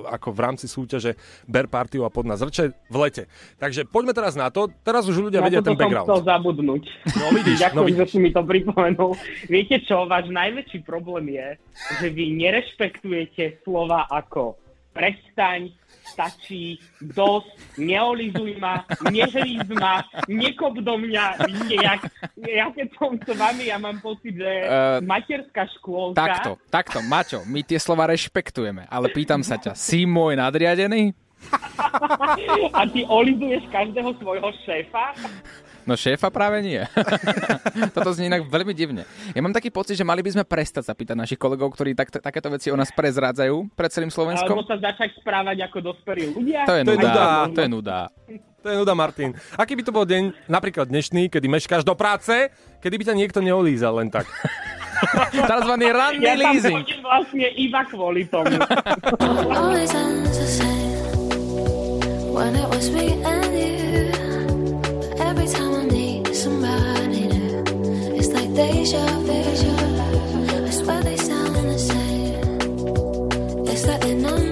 ako 0.07 0.29
v 0.29 0.39
rámci 0.39 0.65
súťaže 0.65 1.17
Ber 1.43 1.65
partiu 1.65 2.05
a 2.05 2.09
pod 2.09 2.23
na 2.23 2.37
Zrče 2.37 2.73
v 2.87 2.95
lete. 2.97 3.23
Takže 3.57 3.85
poďme 3.85 4.13
teraz 4.13 4.37
na 4.37 4.47
to. 4.47 4.69
Teraz 4.81 5.05
už 5.05 5.17
ľudia 5.19 5.41
Na 5.41 5.49
vedia 5.49 5.61
ten 5.61 5.73
som 5.73 5.81
background. 5.81 6.05
chcel 6.05 6.21
zabudnúť. 6.23 6.83
No 7.15 7.25
vidíš, 7.33 7.57
Ďakujem, 7.59 7.75
no 7.75 7.81
vidíš. 7.83 7.99
že 7.99 8.05
si 8.07 8.17
mi 8.17 8.29
to 8.29 8.41
pripomenul. 8.41 9.11
Viete 9.47 9.75
čo, 9.81 10.05
váš 10.05 10.29
najväčší 10.29 10.79
problém 10.83 11.33
je, 11.33 11.47
že 11.97 12.07
vy 12.09 12.23
nerešpektujete 12.37 13.65
slova 13.65 14.05
ako 14.07 14.55
prestaň, 14.97 15.69
stačí, 16.07 16.81
dosť, 16.97 17.77
neolizuj 17.77 18.57
ma, 18.57 18.81
nehríz 19.13 19.69
ma, 19.77 20.01
nekop 20.25 20.81
do 20.81 20.97
mňa. 20.97 21.45
Víte, 21.45 21.75
jak, 21.77 22.01
ja 22.41 22.65
keď 22.73 22.87
som 22.97 23.13
s 23.21 23.29
vami, 23.37 23.69
ja 23.69 23.77
mám 23.77 24.01
pocit, 24.01 24.33
že 24.33 24.51
Eh, 24.67 24.99
materská 25.05 25.69
škôlka... 25.77 26.17
Takto, 26.17 26.51
takto, 26.73 26.99
Maťo, 27.05 27.45
my 27.45 27.61
tie 27.61 27.77
slova 27.77 28.09
rešpektujeme, 28.09 28.89
ale 28.89 29.13
pýtam 29.13 29.45
sa 29.45 29.61
ťa, 29.61 29.77
si 29.77 30.09
môj 30.09 30.33
nadriadený? 30.33 31.13
A 32.77 32.81
ty 32.89 33.05
olizuješ 33.05 33.69
každého 33.69 34.09
svojho 34.17 34.49
šéfa? 34.65 35.13
No 35.87 35.95
šéfa 35.95 36.27
práve 36.27 36.59
nie. 36.59 36.83
Toto 37.95 38.11
znie 38.11 38.27
inak 38.27 38.43
veľmi 38.43 38.75
divne. 38.75 39.07
Ja 39.31 39.39
mám 39.39 39.55
taký 39.55 39.71
pocit, 39.71 39.95
že 39.95 40.03
mali 40.03 40.19
by 40.19 40.35
sme 40.35 40.43
prestať 40.43 40.83
sa 40.83 40.93
pýtať 40.93 41.15
našich 41.15 41.39
kolegov, 41.39 41.71
ktorí 41.71 41.95
tak, 41.95 42.11
takéto 42.11 42.51
veci 42.51 42.67
o 42.67 42.75
nás 42.75 42.91
prezrádzajú 42.91 43.71
pred 43.71 43.87
celým 43.87 44.11
Alebo 44.11 44.17
Slovenskom. 44.35 44.55
sa 44.67 44.75
začať 44.77 45.15
správať 45.15 45.63
ako 45.63 45.77
dospelí 45.87 46.35
ľudia? 46.35 46.67
To 46.67 46.75
je 46.75 46.83
nuda, 46.83 46.99
nuda. 47.01 47.25
to 47.47 47.59
je 47.63 47.69
nuda. 47.71 47.99
To 48.57 48.67
je 48.67 48.75
nuda, 48.75 48.93
Martin. 48.93 49.31
Aký 49.55 49.79
by 49.79 49.83
to 49.83 49.95
bol 49.95 50.03
deň, 50.03 50.35
napríklad 50.51 50.91
dnešný, 50.91 51.31
kedy 51.31 51.47
meškáš 51.47 51.87
do 51.87 51.95
práce, 51.95 52.51
kedy 52.83 52.95
by 52.99 53.03
ťa 53.07 53.15
niekto 53.15 53.39
neolízal 53.39 53.95
len 53.95 54.11
tak? 54.11 54.27
Takzvaný 55.47 55.87
ranný 55.87 56.19
Ja 56.19 56.35
leasing. 56.35 56.83
chodím 56.83 56.99
vlastne 56.99 57.47
iba 57.55 57.81
kvôli 57.87 58.27
tomu. 58.27 58.59
When 62.35 62.53
it 62.53 62.67
was 62.67 62.89
me 62.91 63.17
and 63.23 63.49
you. 63.49 64.16
It's 73.69 73.85
like 73.85 74.01
they're 74.01 74.25
on 74.25 74.46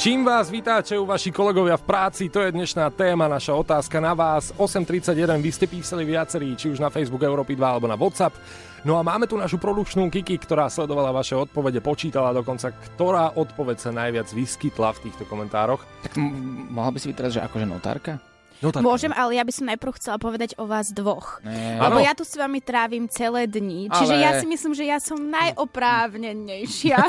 Čím 0.00 0.24
vás 0.24 0.48
u 0.96 1.04
vaši 1.04 1.28
kolegovia 1.28 1.76
v 1.76 1.84
práci, 1.84 2.32
to 2.32 2.40
je 2.40 2.56
dnešná 2.56 2.88
téma, 2.96 3.28
naša 3.28 3.52
otázka 3.52 4.00
na 4.00 4.16
vás. 4.16 4.48
8.31, 4.56 5.12
vy 5.36 5.50
ste 5.52 5.68
písali 5.68 6.08
viacerí, 6.08 6.56
či 6.56 6.72
už 6.72 6.80
na 6.80 6.88
Facebook 6.88 7.20
Európy 7.20 7.52
2 7.52 7.60
alebo 7.60 7.84
na 7.84 8.00
WhatsApp. 8.00 8.32
No 8.80 8.96
a 8.96 9.04
máme 9.04 9.28
tu 9.28 9.36
našu 9.36 9.60
produkčnú 9.60 10.08
Kiki, 10.08 10.40
ktorá 10.40 10.72
sledovala 10.72 11.12
vaše 11.12 11.36
odpovede, 11.36 11.84
počítala 11.84 12.32
dokonca, 12.32 12.72
ktorá 12.72 13.36
odpoveď 13.36 13.76
sa 13.76 13.92
najviac 13.92 14.32
vyskytla 14.32 14.88
v 14.96 15.02
týchto 15.04 15.28
komentároch. 15.28 15.84
Tak 16.08 16.16
m- 16.16 16.72
mohla 16.72 16.96
by 16.96 16.98
si 17.04 17.12
byť 17.12 17.16
teraz, 17.20 17.36
že 17.36 17.44
akože 17.44 17.68
notárka? 17.68 18.29
Notárka. 18.60 18.84
Môžem, 18.84 19.12
ale 19.16 19.40
ja 19.40 19.44
by 19.44 19.52
som 19.56 19.64
najprv 19.66 19.92
chcela 19.96 20.20
povedať 20.20 20.52
o 20.60 20.68
vás 20.68 20.92
dvoch. 20.92 21.40
Nie. 21.40 21.80
Lebo 21.80 21.96
Áno. 21.96 22.04
ja 22.04 22.12
tu 22.12 22.28
s 22.28 22.36
vami 22.36 22.60
trávim 22.60 23.08
celé 23.08 23.48
dni. 23.48 23.88
Čiže 23.88 24.14
Ale- 24.14 24.24
ja 24.24 24.30
si 24.36 24.44
myslím, 24.44 24.72
že 24.76 24.84
ja 24.84 25.00
som 25.00 25.16
najoprávnenejšia 25.16 27.00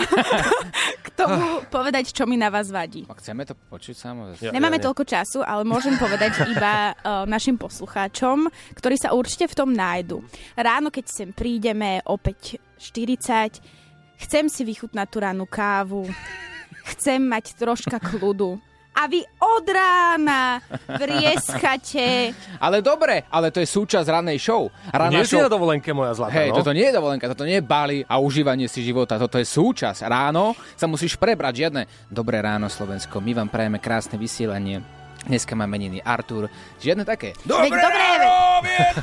k 1.06 1.08
tomu 1.14 1.60
povedať, 1.68 2.16
čo 2.16 2.24
mi 2.24 2.40
na 2.40 2.48
vás 2.48 2.72
vadí. 2.72 3.04
A 3.12 3.16
chceme 3.20 3.44
to 3.44 3.52
počuť 3.68 3.96
samozrejme. 4.00 4.48
Ja- 4.48 4.56
Nemáme 4.56 4.80
ja- 4.80 4.88
toľko 4.88 5.04
času, 5.04 5.44
ale 5.44 5.68
môžem 5.68 6.00
povedať 6.00 6.40
iba 6.56 6.96
uh, 6.96 7.28
našim 7.28 7.60
poslucháčom, 7.60 8.48
ktorí 8.80 8.96
sa 8.96 9.12
určite 9.12 9.52
v 9.52 9.56
tom 9.60 9.76
nájdu. 9.76 10.24
Ráno, 10.56 10.88
keď 10.88 11.06
sem 11.12 11.30
prídeme, 11.36 12.00
opäť 12.08 12.64
40, 12.80 13.60
chcem 14.24 14.46
si 14.48 14.64
vychutnať 14.64 15.08
tú 15.12 15.18
rannú 15.20 15.44
kávu, 15.46 16.08
chcem 16.96 17.20
mať 17.20 17.60
troška 17.60 18.00
kľudu 18.00 18.56
a 18.92 19.08
vy 19.08 19.24
od 19.40 19.66
rána 19.72 20.60
vrieskate. 20.86 22.36
Ale 22.66 22.84
dobre, 22.84 23.24
ale 23.32 23.50
to 23.50 23.64
je 23.64 23.68
súčasť 23.68 24.06
rannej 24.06 24.38
show. 24.38 24.68
Ranná 24.92 25.24
Nie 25.24 25.26
si 25.26 25.40
na 25.40 25.48
dovolenke, 25.50 25.90
moja 25.96 26.14
zlatá, 26.14 26.36
Hej, 26.38 26.52
no. 26.54 26.62
toto 26.62 26.76
nie 26.76 26.86
je 26.86 26.94
dovolenka, 26.94 27.26
toto 27.32 27.48
nie 27.48 27.58
je 27.58 27.66
Bali 27.66 28.04
a 28.06 28.20
užívanie 28.22 28.68
si 28.68 28.84
života, 28.86 29.18
toto 29.18 29.40
je 29.40 29.48
súčasť. 29.48 30.06
Ráno 30.06 30.54
sa 30.76 30.86
musíš 30.86 31.16
prebrať, 31.18 31.66
žiadne 31.66 31.82
dobré 32.12 32.44
ráno 32.44 32.68
Slovensko, 32.70 33.24
my 33.24 33.32
vám 33.34 33.50
prajeme 33.50 33.80
krásne 33.82 34.20
vysielanie. 34.20 34.84
Dneska 35.22 35.54
má 35.54 35.70
meniny 35.70 36.02
Artur, 36.02 36.50
žiadne 36.82 37.06
také. 37.06 37.38
Veď 37.46 37.70
dobré, 37.78 38.08
veď... 38.18 38.30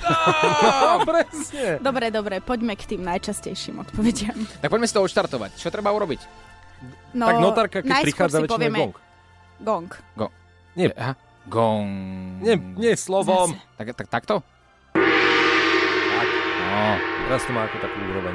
No, 0.02 1.02
presne. 1.10 1.78
Dobre, 1.78 2.10
dobre, 2.10 2.34
poďme 2.42 2.74
k 2.74 2.94
tým 2.94 3.06
najčastejším 3.06 3.86
odpovediam. 3.86 4.34
Tak 4.58 4.66
poďme 4.66 4.86
si 4.90 4.94
to 4.98 5.02
odštartovať. 5.06 5.54
Čo 5.54 5.70
treba 5.70 5.94
urobiť? 5.94 6.20
No, 7.14 7.26
Tak 7.26 7.36
notárka, 7.38 7.78
keď 7.86 8.02
prichádza, 8.02 8.38
väčšinou 8.42 8.54
povieme 8.54 8.78
gong. 8.78 9.07
Gong. 9.60 9.90
Go. 10.14 10.30
Nie. 10.74 10.94
Aha. 10.94 11.14
Gong. 11.46 11.90
Nie, 12.40 12.54
nie 12.56 12.92
slovom. 12.94 13.50
Zase. 13.50 13.76
Tak, 13.76 13.86
tak, 13.96 14.08
takto? 14.08 14.34
Tak. 14.94 16.28
No. 16.68 16.84
Teraz 17.26 17.42
to 17.44 17.52
má 17.52 17.64
ako 17.64 17.76
takú 17.78 17.98
úroveň. 18.04 18.34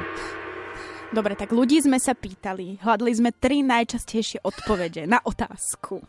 Dobre, 1.14 1.34
tak 1.38 1.54
ľudí 1.54 1.78
sme 1.78 2.02
sa 2.02 2.18
pýtali. 2.18 2.82
Hľadali 2.82 3.12
sme 3.14 3.30
tri 3.32 3.62
najčastejšie 3.62 4.42
odpovede 4.42 5.06
na 5.06 5.22
otázku. 5.22 6.02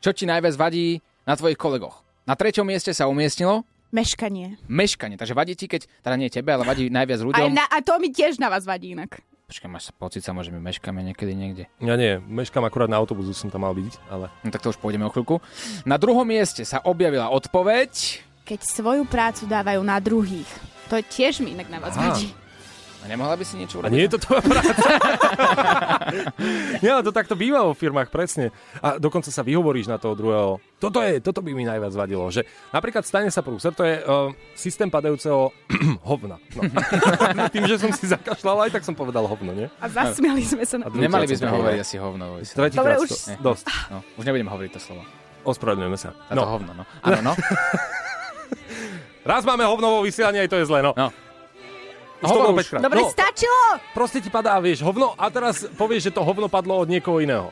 Čo 0.00 0.10
ti 0.12 0.28
najviac 0.28 0.54
vadí 0.54 1.00
na 1.24 1.32
tvojich 1.32 1.56
kolegoch? 1.56 2.04
Na 2.28 2.36
treťom 2.36 2.64
mieste 2.64 2.92
sa 2.92 3.08
umiestnilo 3.08 3.64
Meškanie. 3.90 4.54
meškanie. 4.70 5.16
Takže 5.16 5.34
vadí 5.34 5.58
ti, 5.58 5.66
keď, 5.66 5.88
teda 6.04 6.14
nie 6.14 6.30
tebe, 6.30 6.54
ale 6.54 6.62
vadí 6.62 6.86
najviac 6.86 7.18
Aj 7.18 7.26
ľuďom. 7.26 7.50
na, 7.50 7.66
a 7.66 7.82
to 7.82 7.98
mi 7.98 8.12
tiež 8.12 8.38
na 8.38 8.46
vás 8.46 8.62
vadí 8.62 8.94
inak. 8.94 9.18
Počkaj, 9.50 9.66
máš 9.66 9.90
sa 9.90 9.94
pocit, 9.98 10.22
sa 10.22 10.30
môžeme 10.30 10.62
meškame 10.62 11.02
niekedy 11.02 11.34
niekde. 11.34 11.66
Ja 11.82 11.98
nie, 11.98 12.22
meškám 12.22 12.62
akurát 12.62 12.86
na 12.86 13.02
autobus, 13.02 13.26
už 13.26 13.34
som 13.34 13.50
tam 13.50 13.66
mal 13.66 13.74
vidieť, 13.74 13.98
ale... 14.06 14.30
No 14.46 14.54
tak 14.54 14.62
to 14.62 14.70
už 14.70 14.78
pôjdeme 14.78 15.02
o 15.02 15.10
chvíľku. 15.10 15.42
Na 15.82 15.98
druhom 15.98 16.22
mieste 16.22 16.62
sa 16.62 16.78
objavila 16.86 17.26
odpoveď. 17.34 17.90
Keď 18.46 18.60
svoju 18.62 19.02
prácu 19.10 19.50
dávajú 19.50 19.82
na 19.82 19.98
druhých. 19.98 20.46
To 20.86 21.02
tiež 21.02 21.42
mi 21.42 21.58
inak 21.58 21.66
na 21.66 21.82
vás 21.82 21.98
vadí. 21.98 22.30
A 23.00 23.08
nemohla 23.08 23.32
by 23.32 23.44
si 23.48 23.56
niečo 23.56 23.80
A 23.80 23.88
urobiť? 23.88 23.92
nie 23.96 24.04
je 24.04 24.12
to 24.12 24.20
tvoja 24.20 24.44
práca. 24.44 24.76
nie, 26.84 26.90
ale 26.90 27.00
to 27.00 27.12
takto 27.12 27.32
býva 27.32 27.64
vo 27.64 27.72
firmách, 27.72 28.12
presne. 28.12 28.52
A 28.84 29.00
dokonca 29.00 29.32
sa 29.32 29.40
vyhovoríš 29.40 29.88
na 29.88 29.96
toho 29.96 30.12
druhého. 30.12 30.60
Toto, 30.76 31.00
je, 31.00 31.16
toto 31.20 31.40
by 31.40 31.52
mi 31.52 31.64
najviac 31.64 31.96
vadilo, 31.96 32.28
že 32.28 32.44
napríklad 32.72 33.04
stane 33.04 33.32
sa 33.32 33.40
prúser, 33.40 33.72
to 33.72 33.84
je 33.84 34.00
uh, 34.00 34.28
systém 34.52 34.92
padajúceho 34.92 35.48
hovna. 36.08 36.36
No. 36.52 36.60
Tým, 37.56 37.64
že 37.64 37.80
som 37.80 37.88
si 37.88 38.04
zakašľal, 38.04 38.68
aj 38.68 38.80
tak 38.80 38.84
som 38.84 38.92
povedal 38.92 39.24
hovno, 39.24 39.56
nie? 39.56 39.68
A 39.80 39.88
zasmiali 39.88 40.44
sme 40.44 40.64
sa 40.68 40.76
na 40.76 40.88
A 40.88 40.92
Nemali 40.92 41.24
by 41.24 41.36
sme 41.40 41.48
to 41.48 41.56
hovoriť 41.56 41.80
asi 41.80 41.96
hovno. 41.96 42.24
Dobre, 42.44 42.94
to- 43.00 43.04
už- 43.08 43.28
Ne. 43.32 43.36
Dosť. 43.40 43.64
No, 43.88 43.98
už 44.20 44.24
nebudem 44.28 44.48
hovoriť 44.48 44.70
to 44.76 44.80
slovo. 44.80 45.02
Ospravedlňujeme 45.48 45.96
sa. 45.96 46.12
A 46.28 46.36
to 46.36 46.44
hovno, 46.44 46.72
no. 46.76 46.84
Áno, 47.00 47.32
no. 47.32 47.32
Raz 49.30 49.44
máme 49.44 49.64
hovno 49.64 50.00
vo 50.00 50.04
vysielaní, 50.04 50.44
aj 50.44 50.48
to 50.52 50.56
je 50.60 50.68
zle, 50.68 50.80
no. 50.80 50.92
no. 50.96 51.08
Už 52.20 52.28
to 52.28 52.36
bolo 52.36 52.52
Hovor 52.52 52.60
už. 52.60 52.68
Dobre, 52.84 53.00
no, 53.00 53.08
stačilo! 53.08 53.60
proste 53.96 54.20
ti 54.20 54.28
padá, 54.28 54.60
vieš, 54.60 54.84
hovno 54.84 55.16
a 55.16 55.32
teraz 55.32 55.64
povieš, 55.72 56.12
že 56.12 56.14
to 56.14 56.20
hovno 56.20 56.52
padlo 56.52 56.76
od 56.76 56.88
niekoho 56.88 57.20
iného. 57.24 57.48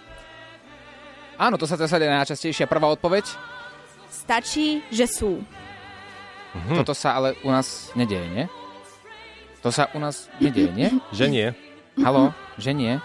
Áno, 1.40 1.56
to 1.56 1.64
sa 1.64 1.78
teda 1.78 1.88
je 1.88 2.10
najčastejšia 2.10 2.66
prvá 2.68 2.90
odpoveď. 2.92 3.24
Stačí, 4.12 4.84
že 4.92 5.08
sú. 5.08 5.40
Hm. 6.52 6.82
Toto 6.82 6.92
sa 6.92 7.16
ale 7.16 7.38
u 7.46 7.48
nás 7.48 7.94
nedieje, 7.96 8.28
nie? 8.28 8.44
To 9.64 9.72
sa 9.72 9.88
u 9.94 9.98
nás 10.02 10.28
nedieje, 10.42 10.70
nie? 10.74 10.88
Že 11.16 11.26
nie. 11.32 11.48
Halo, 11.98 12.30
že 12.54 12.70
nie? 12.70 13.02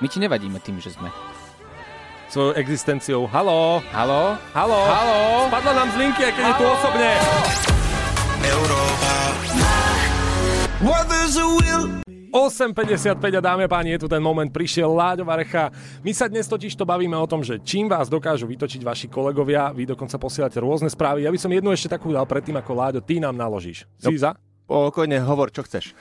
My 0.00 0.08
ti 0.08 0.16
nevadíme 0.16 0.56
tým, 0.56 0.80
že 0.80 0.88
sme. 0.96 1.12
Svojou 2.32 2.56
existenciou. 2.56 3.28
Halo, 3.28 3.84
Halo? 3.92 4.40
halo, 4.56 4.80
Halo? 4.88 5.20
Spadla 5.52 5.72
nám 5.76 5.88
z 5.92 5.96
linky, 6.00 6.22
aj 6.24 6.32
keď 6.32 6.44
je 6.48 6.54
tu 6.56 6.64
osobne. 6.64 7.10
Will 8.40 8.81
8.55 10.82 13.14
a 13.14 13.38
dáme 13.38 13.70
páni, 13.70 13.94
je 13.94 14.02
tu 14.02 14.10
ten 14.10 14.18
moment, 14.18 14.50
prišiel 14.50 14.90
Láďo 14.90 15.22
Varecha. 15.22 15.70
My 16.02 16.10
sa 16.10 16.26
dnes 16.26 16.50
totiž 16.50 16.74
to 16.74 16.82
bavíme 16.82 17.14
o 17.14 17.22
tom, 17.30 17.46
že 17.46 17.62
čím 17.62 17.86
vás 17.86 18.10
dokážu 18.10 18.50
vytočiť 18.50 18.82
vaši 18.82 19.06
kolegovia, 19.06 19.70
vy 19.70 19.86
dokonca 19.86 20.18
posielate 20.18 20.58
rôzne 20.58 20.90
správy. 20.90 21.22
Ja 21.22 21.30
by 21.30 21.38
som 21.38 21.54
jednu 21.54 21.70
ešte 21.70 21.94
takú 21.94 22.10
dal 22.10 22.26
predtým, 22.26 22.58
ako 22.58 22.74
Láďo, 22.74 22.98
ty 22.98 23.22
nám 23.22 23.38
naložíš. 23.38 23.86
Si 23.94 24.18
za? 24.18 24.34
Pokojne 24.66 25.22
hovor, 25.22 25.54
čo 25.54 25.62
chceš. 25.62 25.94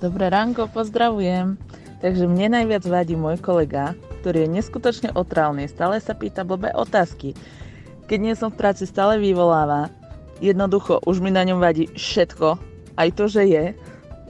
Dobré 0.00 0.32
ránko, 0.32 0.64
pozdravujem. 0.72 1.60
Takže 2.00 2.24
mne 2.24 2.56
najviac 2.56 2.88
vadí 2.88 3.20
môj 3.20 3.36
kolega, 3.36 3.92
ktorý 4.24 4.48
je 4.48 4.50
neskutočne 4.64 5.12
otrávny, 5.12 5.68
stále 5.68 6.00
sa 6.00 6.16
pýta 6.16 6.40
blbé 6.40 6.72
otázky. 6.72 7.36
Keď 8.08 8.16
nie 8.16 8.32
som 8.32 8.48
v 8.48 8.64
práci, 8.64 8.88
stále 8.88 9.20
vyvoláva. 9.20 9.92
Jednoducho, 10.40 11.04
už 11.04 11.20
mi 11.20 11.28
na 11.28 11.44
ňom 11.44 11.60
vadí 11.60 11.92
všetko, 11.92 12.56
aj 12.96 13.08
to, 13.12 13.28
že 13.28 13.44
je. 13.44 13.64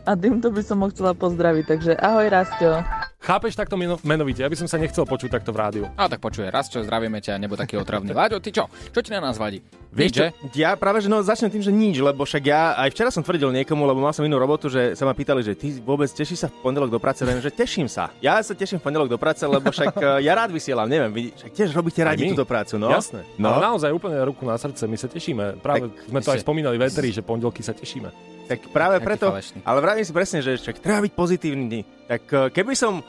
A 0.03 0.19
týmto 0.19 0.51
by 0.51 0.63
som 0.67 0.83
ho 0.83 0.91
chcela 0.91 1.15
pozdraviť, 1.15 1.65
takže 1.65 1.93
ahoj 1.95 2.27
Rastio. 2.27 2.83
Chápeš 3.23 3.55
takto 3.55 3.79
meno- 3.79 4.03
menovite? 4.03 4.43
Ja 4.43 4.51
by 4.51 4.59
som 4.59 4.67
sa 4.67 4.83
nechcel 4.83 5.07
počuť 5.07 5.31
takto 5.31 5.55
v 5.55 5.59
rádiu. 5.63 5.85
A 5.95 6.11
tak 6.11 6.19
počuje, 6.19 6.51
raz 6.51 6.67
čo, 6.67 6.83
zdravíme 6.83 7.23
ťa, 7.23 7.39
nebo 7.39 7.55
taký 7.55 7.79
otravný. 7.79 8.11
Láďo, 8.11 8.43
ty 8.43 8.51
čo? 8.51 8.67
Čo 8.67 8.99
ti 8.99 9.15
na 9.15 9.23
nás 9.23 9.39
vadí? 9.39 9.63
Vieš 9.95 10.11
čo, 10.11 10.25
že? 10.27 10.59
ja 10.59 10.75
práve, 10.75 10.99
že 10.99 11.07
no, 11.07 11.23
začnem 11.23 11.55
tým, 11.55 11.63
že 11.63 11.71
nič, 11.71 12.03
lebo 12.03 12.27
však 12.27 12.43
ja 12.43 12.75
aj 12.83 12.91
včera 12.91 13.15
som 13.15 13.23
tvrdil 13.23 13.55
niekomu, 13.63 13.87
lebo 13.87 14.03
mal 14.03 14.11
som 14.11 14.27
inú 14.27 14.43
robotu, 14.43 14.67
že 14.67 14.99
sa 14.99 15.07
ma 15.07 15.15
pýtali, 15.15 15.39
že 15.47 15.55
ty 15.55 15.79
vôbec 15.79 16.11
tešíš 16.11 16.39
sa 16.43 16.49
v 16.51 16.59
pondelok 16.67 16.91
do 16.91 16.99
práce, 16.99 17.23
Viem, 17.23 17.39
že 17.39 17.55
teším 17.55 17.87
sa. 17.87 18.11
Ja 18.19 18.43
sa 18.43 18.59
teším 18.59 18.83
v 18.83 18.91
pondelok 18.91 19.07
do 19.07 19.21
práce, 19.23 19.47
lebo 19.47 19.71
však 19.71 19.95
eh, 20.03 20.27
ja 20.27 20.33
rád 20.35 20.51
vysielam, 20.51 20.91
neviem, 20.91 21.15
vy 21.15 21.23
však 21.31 21.53
tiež 21.55 21.71
robíte 21.79 22.03
radi 22.03 22.27
túto 22.27 22.43
prácu, 22.43 22.75
no. 22.75 22.91
Jasné. 22.91 23.23
No. 23.39 23.55
Ale 23.55 23.71
naozaj 23.71 23.95
úplne 23.95 24.19
ruku 24.27 24.43
na 24.43 24.59
srdce, 24.59 24.91
my 24.91 24.99
sa 24.99 25.07
tešíme. 25.07 25.63
Práve 25.63 25.95
Tak 25.95 26.11
sme 26.11 26.19
to 26.27 26.31
aj 26.35 26.41
spomínali 26.43 26.75
v 26.75 26.91
že 26.91 27.23
pondelky 27.23 27.63
sa 27.63 27.71
tešíme. 27.71 28.32
Tak 28.45 28.59
práve 28.69 28.97
Taký 28.97 29.07
preto, 29.07 29.27
falešný. 29.29 29.59
ale 29.63 29.79
vravím 29.79 30.05
si 30.05 30.13
presne, 30.13 30.39
že 30.39 30.57
však 30.57 30.79
treba 30.79 31.01
byť 31.01 31.13
pozitívny. 31.13 31.79
Tak 32.05 32.23
eh, 32.27 32.49
keby 32.51 32.73
som 32.73 33.01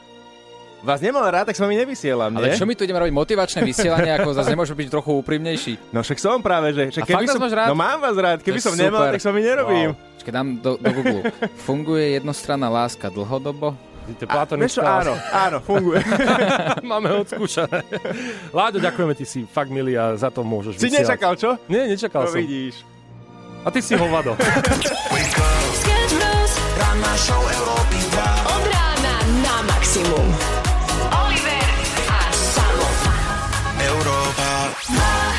vás 0.80 1.00
nemal 1.00 1.24
rád, 1.24 1.48
tak 1.48 1.56
s 1.56 1.60
vami 1.60 1.74
nevysielam, 1.74 2.28
Ale 2.30 2.52
nie? 2.52 2.56
čo 2.56 2.62
my 2.62 2.72
tu 2.72 2.84
ideme 2.84 3.00
robiť 3.00 3.14
motivačné 3.14 3.60
vysielanie, 3.62 4.12
ako 4.14 4.32
zase 4.32 4.52
nemôžu 4.54 4.72
byť 4.74 4.88
trochu 4.90 5.10
úprimnejší. 5.16 5.72
No 5.90 6.00
však 6.00 6.18
som 6.18 6.38
práve, 6.38 6.70
že... 6.70 6.92
A 6.92 7.04
Však 7.04 7.24
nás 7.24 7.32
som... 7.32 7.40
rád? 7.40 7.68
No 7.68 7.74
mám 7.74 7.98
vás 7.98 8.12
rád, 8.14 8.38
keby 8.40 8.60
To 8.60 8.68
som 8.68 8.76
nemal, 8.76 9.00
super. 9.00 9.12
tak 9.12 9.20
s 9.20 9.26
vami 9.26 9.40
nerobím. 9.40 9.90
Wow. 9.90 10.12
Počkaj, 10.14 10.32
dám 10.32 10.48
do, 10.60 10.70
do 10.76 10.90
Google. 10.92 11.20
Funguje 11.66 12.06
jednostranná 12.14 12.68
láska 12.68 13.08
dlhodobo? 13.08 13.72
Vieš 14.04 14.76
čo, 14.76 14.82
áno, 14.84 15.16
áno, 15.32 15.64
funguje. 15.64 16.04
Máme 16.84 17.24
odskúšané. 17.24 17.80
Láďo, 18.52 18.76
ďakujeme 18.76 19.16
ti 19.16 19.24
si 19.24 19.48
fakt 19.48 19.72
milý 19.72 19.96
a 19.96 20.12
za 20.12 20.28
to 20.28 20.44
môžeš 20.44 20.76
Si 20.76 20.92
vysielať. 20.92 21.08
nečakal, 21.08 21.32
čo? 21.34 21.56
Nie, 21.72 21.88
nečakal 21.88 22.28
No 22.28 22.28
som. 22.28 22.36
vidíš. 22.36 22.84
A 23.64 23.70
ty 23.70 23.80
si 23.82 23.96
hovado. 23.96 24.36
Ranná 26.76 27.16
Od 28.44 28.64
rána 28.68 29.14
na 29.40 29.56
maximum. 29.62 30.28
Oliver 31.24 31.68
a 32.08 32.20
Samo. 32.32 32.88
Európa 33.80 34.68
2. 34.92 35.33